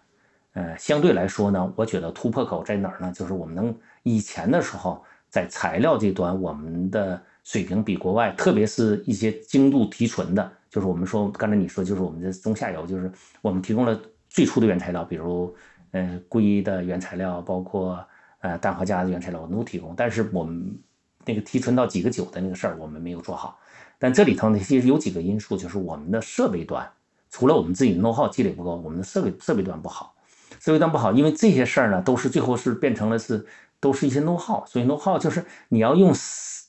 [0.54, 3.12] 呃，相对来说呢，我觉得突破口在哪儿呢？
[3.16, 13.12] 就是我们能以前的时候在材料这端，我们的水平比国外，特别是一些精度提纯的，就是我们说刚才你说，就是我们的中下游，就是
[13.44, 15.56] 我们提供了最初的原材料，比如
[15.92, 18.04] 呃硅的原材料，包括。
[18.42, 20.72] 呃，氮化镓的原材料我们都提供，但是我们
[21.28, 23.60] 那个提纯到几个九的那个事儿我们没有做好。
[24.00, 26.88] 但这里头呢，其实有几个因素，就是我们的设备端，
[27.30, 30.16] 除了我们自己 know how 积累不够，我们的设备设备端不好。
[30.60, 33.46] 设备端不好，因为这些事儿呢，都是最后是变成了是
[33.80, 36.14] 都是一些 know how，所以 know how 就是你要用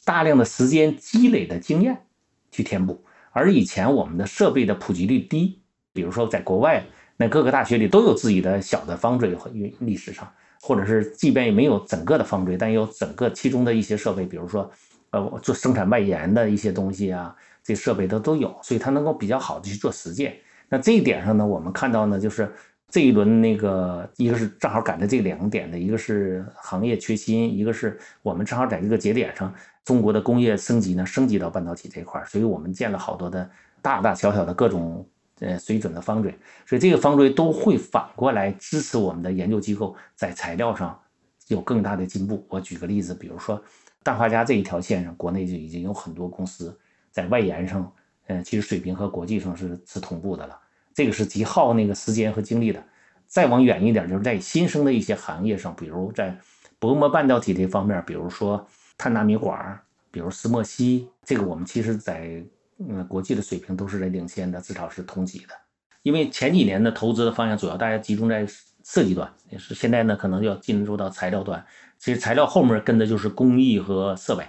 [0.05, 2.05] 大量的时间积累的经验
[2.51, 3.05] 去填补。
[3.31, 5.61] 而以前我们的设备的普及率低，
[5.93, 6.85] 比如说在国外，
[7.17, 9.51] 那各个大学里都有自己的小的方锥和
[9.81, 10.31] 历史上。
[10.61, 14.71] 或者是，即便也没有整个的方锥，但有整个其中的一些设备，比如说，
[15.11, 20.37] 呃，做生产外延的一些东西啊，这设备都都有，所以它能够比较好的去做实践。
[20.69, 22.51] 那这一点上呢，我们看到呢，就是
[22.89, 29.55] 这一轮那个，一个是正好赶在这两点的，一个是行业缺芯，一个是我们正好在这个节点上，
[29.85, 33.49] 中国的工业升级呢，升级到半导体这块，所以我们建了好多的
[33.81, 35.07] 大大小小的各种。
[35.41, 36.37] 呃，水准的方锥，
[36.67, 41.01] 所以这个方锥都会反过来支持我们的研究机构在材料上
[41.47, 42.45] 有更大的进步。
[42.49, 43.63] 我举个例子，比如说
[44.03, 46.77] 氮化镓这一条线上，国内就已经有很多公司
[47.13, 47.93] 在外延上，
[48.27, 50.59] 嗯，其实水平和国际上是是同步的了。
[50.93, 52.83] 这个是极耗那个时间和精力的。
[53.29, 56.37] 再往远一点，就是在新生的一些行业上，比如在
[56.81, 58.67] 薄膜半导体这方面，比如说
[58.97, 59.81] 碳纳米管，
[60.11, 62.43] 比如石墨烯，这个我们其实在。
[62.79, 65.55] 嗯，国际的水平都是在领先的，至少是同级的。
[66.03, 68.47] 因为前几年的投资的方向主要大家集中在
[68.85, 71.63] 设计端，也是现在呢可能要进入到材料端。
[71.99, 74.45] 其实材料后面跟的就是工艺和设备，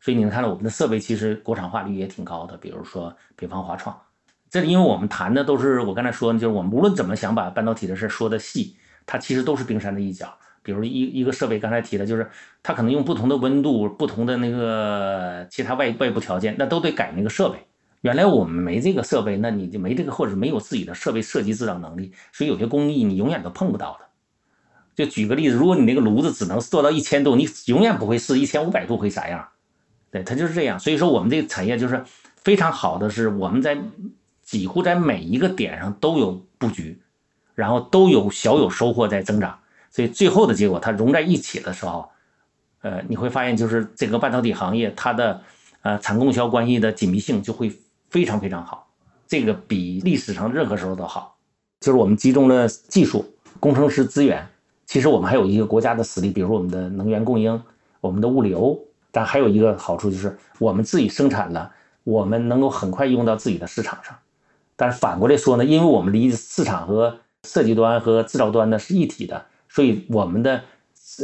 [0.00, 2.56] 所以你能看到我们的设备其实国产化率也挺高的。
[2.56, 3.94] 比如说北方华创，
[4.48, 8.74] 这里因为我们谈的都是我刚才说，就是我们无论怎么想把半导体的事说的细，
[9.04, 10.34] 它其实都是冰山的一角。
[10.62, 12.26] 比如一一个设备，刚才提的就是
[12.62, 17.58] 它可能用不同的温度、不同的那个其他外外部条件，那都得改那个设备。
[18.04, 24.04] 原来我们没这个设备，那你就没这个，或者没有自己的设备设计制造能力，所以有些工艺你永远都碰不到的。
[24.94, 29.48] 就举个例子，如果你那个炉子只能做到一千度，你永远不会试一千五百度会啥样。
[30.10, 30.78] 对，它就是这样。
[30.78, 32.04] 所以说我们这个产业就是
[32.36, 33.78] 非常好的，是我们在
[34.42, 37.00] 几乎在每一个点上都有布局，
[37.54, 39.58] 然后都有小有收获在增长。
[39.90, 42.06] 所以最后的结果它融在一起的时候，
[42.82, 45.40] 呃，你会发现就是这个半导体行业它的
[45.80, 47.72] 呃产供销关系的紧密性就会。
[48.14, 48.86] 非常非常好，
[49.26, 51.36] 这个比历史上任何时候都好。
[51.80, 53.24] 就是我们集中了技术、
[53.58, 54.46] 工程师资源，
[54.86, 57.60] 其实我们还有一个国家的实力，比如我们的能源供应、
[58.00, 58.78] 我们的物流。
[59.10, 61.72] 但还有一个好处就是，我们自己生产了，
[62.04, 64.16] 我们能够很快用到自己的市场上。
[64.76, 70.62] 但是反过来说呢，因为我们离市场和设计端和制造端呢是一体的，所以我们的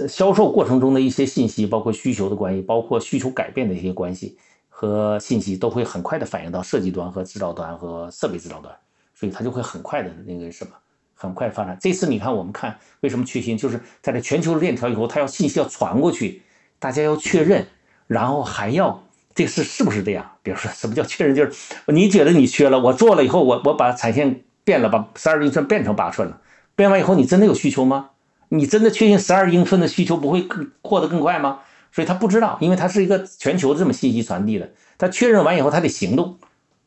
[0.08, 4.36] 销售过程中的一些信息，包括需求的关系，包括需求改变的一些关系。
[4.80, 8.74] 和信息都会很快的反映到设计端和制造端和设备制造端，
[9.14, 10.70] 所以它就会很快的那个什么，
[11.14, 11.76] 很快发展。
[11.78, 16.40] 这次你看，我们看为什么缺芯，就是在这全球链条以后，它要信息要传过去，
[16.78, 17.66] 大家要确认，
[18.06, 19.04] 然后还要
[19.34, 20.30] 这是是不是这样？
[20.42, 21.36] 比如说，什么叫确认？
[21.36, 21.52] 就是
[21.88, 26.40] 你觉得你缺了，我做了以后，我我把产线变了，把十二英寸变成八寸了，
[26.74, 28.08] 变完以后，你真的有需求吗？
[28.48, 31.60] 你真的确信十二英寸的需求不会更扩得更快吗？
[31.92, 36.38] 所以他不知道，因为他是一个全球这么信息传递的，他确认完以后，他得行动。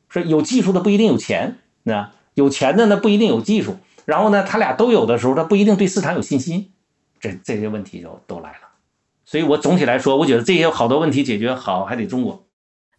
[0.10, 3.78] 所以有技术的不一定有钱，那有钱的呢不一定有技术。
[4.06, 6.72] 然后呢，他俩都有的时候，他不一定对市场有信心。
[7.20, 8.58] 这这些问题就都来了。
[9.26, 12.45] 所以我总体来说，我觉得这些好多问题解决好，还得中国。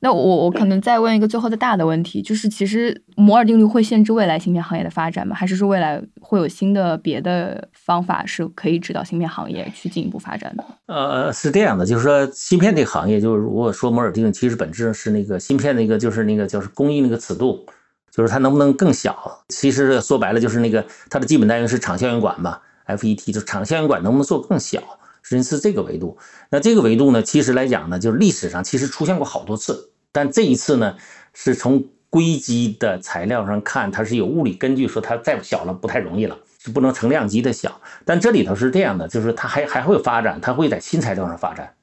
[0.05, 5.35] 那我我可能再问一个最后的大的问题，就是其实摩尔定律会限制未来芯片行业的发展吗？
[5.35, 10.65] 还是说未来会有新的别的方法是可以指导芯片行业去进一步发展的？
[10.89, 17.65] 呃，是这样的，就是说芯片这个行业，就是如果说摩尔定律，其实本质上是那个芯片那个就是那个就是工艺那个尺度，
[18.11, 19.17] 就是它能不能更小？
[19.49, 24.83] 其实说白了就是那个它的基本单元是场效应管嘛，FET 就场效应管能不能做更小？
[25.23, 26.19] 实际是这个维度。
[26.51, 29.93] 那这个维度呢，其实来讲呢，就是历史上其实出现过好多次。
[30.15, 30.97] 但这一次呢，
[31.33, 37.81] 是从硅基的材料上看，它是有物理根据，说它再小了不太容易了，是不能成量级的小。
[38.05, 41.75] 但这里头是这样的，就是它还还会发展，它会在新材料上发展。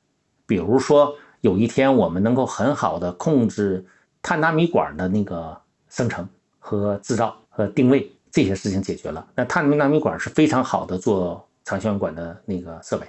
[0.48, 3.86] 比如说有一天我们能够很好的控制
[4.22, 5.60] 碳纳米管的那个
[5.90, 6.26] 生成
[6.58, 13.06] 和制造和定位这些事情解决了，那碳纳米管是非常好的做长效管的那个设备，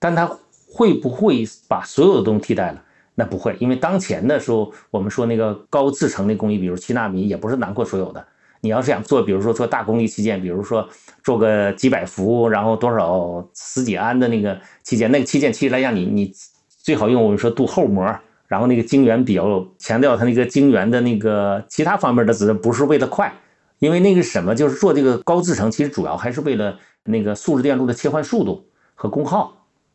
[0.00, 0.28] 但它
[0.68, 2.82] 会不会把所有的东西替代了？
[3.18, 8.24] 那不会，因为当前的时候，我们说那个高制程的工艺，比如七纳米，也不是囊括所有的。
[8.60, 10.86] 你要是想做，比如说做大功率器件，比如说
[11.24, 16.30] 做个几百伏，然后多少十几安的那个器件，那个器件其实来讲，你你
[16.68, 18.04] 最好用我们说镀厚膜，
[18.48, 23.32] 然后那个晶圆比较强调它那个晶圆的那个其他方面的，只是不是为了快，
[23.78, 29.54] 因为那个什么就是做这个高制程，其实主要还是为了那个数字电路的切换速度和功耗，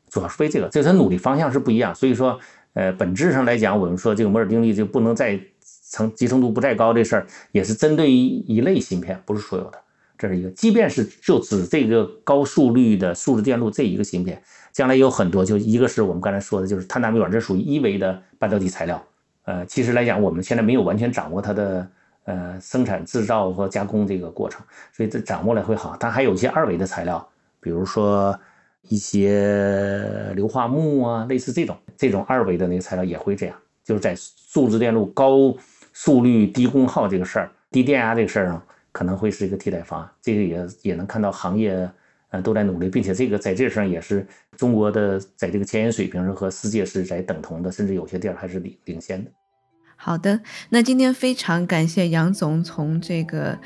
[0.10, 2.40] 主要是为这个，这它努力方向是不一样，所以说。
[2.74, 5.38] 呃，本质上来讲，我们说这个摩尔定律就不能再
[5.92, 9.78] 成集成度不再高这事儿，也是针对于一类芯片，不是所有的。
[10.18, 14.42] 这是一个，即便是就指这个高速率的数字电路这一个芯片，
[14.72, 19.04] 将来有很多，就一个是我们刚才说的，就是碳纳米管，这属于一维的半导体材料。
[19.44, 21.88] 呃，其实来讲，我们现在没有完全掌握它的
[22.24, 24.64] 呃生产制造和加工这个过程，
[24.94, 25.98] 所以这掌握了会好。
[26.00, 27.28] 它还有一些二维的材料，
[27.60, 28.40] 比如说。
[28.90, 35.56] 一些硫化钼啊，类似这种这种二维的那个材料也会这样，就是在数字电路高
[35.94, 38.62] 速率低功耗这个事儿、低电压这个事儿上，
[38.92, 40.10] 可能会是一个替代方案。
[40.22, 41.90] 这个也也能看到行业
[42.30, 44.26] 呃都在努力，并且这个在这上也是
[44.58, 49.32] 中国的在这个前沿水平上和世界是在等同的，甚至有些地儿还是领领先的。
[49.96, 53.60] 好的，那今天非常感谢杨总从这个。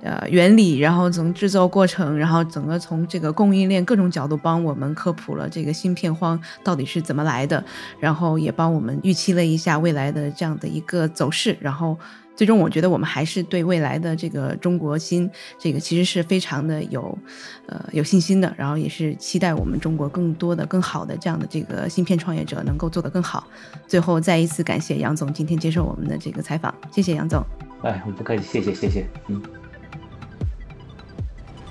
[0.00, 7.62] 呃，原理，然后从制造过程，然后整个从这个供应链各种角度帮我们科普了这个芯片荒到底是怎么来的，
[7.98, 11.98] 然后也帮我们预期了一下未来的这样的一个走势，然后
[12.36, 15.28] 最终我觉得我们还是对未来的这个中国芯
[15.58, 17.18] 这个其实是非常的有
[17.66, 23.44] 呃有信心的，然后也是期待我们中国更多的更好的这样的这个芯片创业者能够做得更好。
[23.88, 27.44] 最后再一次感谢杨总今天接受我们的这个采访，谢谢杨总。
[27.82, 29.42] 哎，不客气，谢谢谢谢，嗯。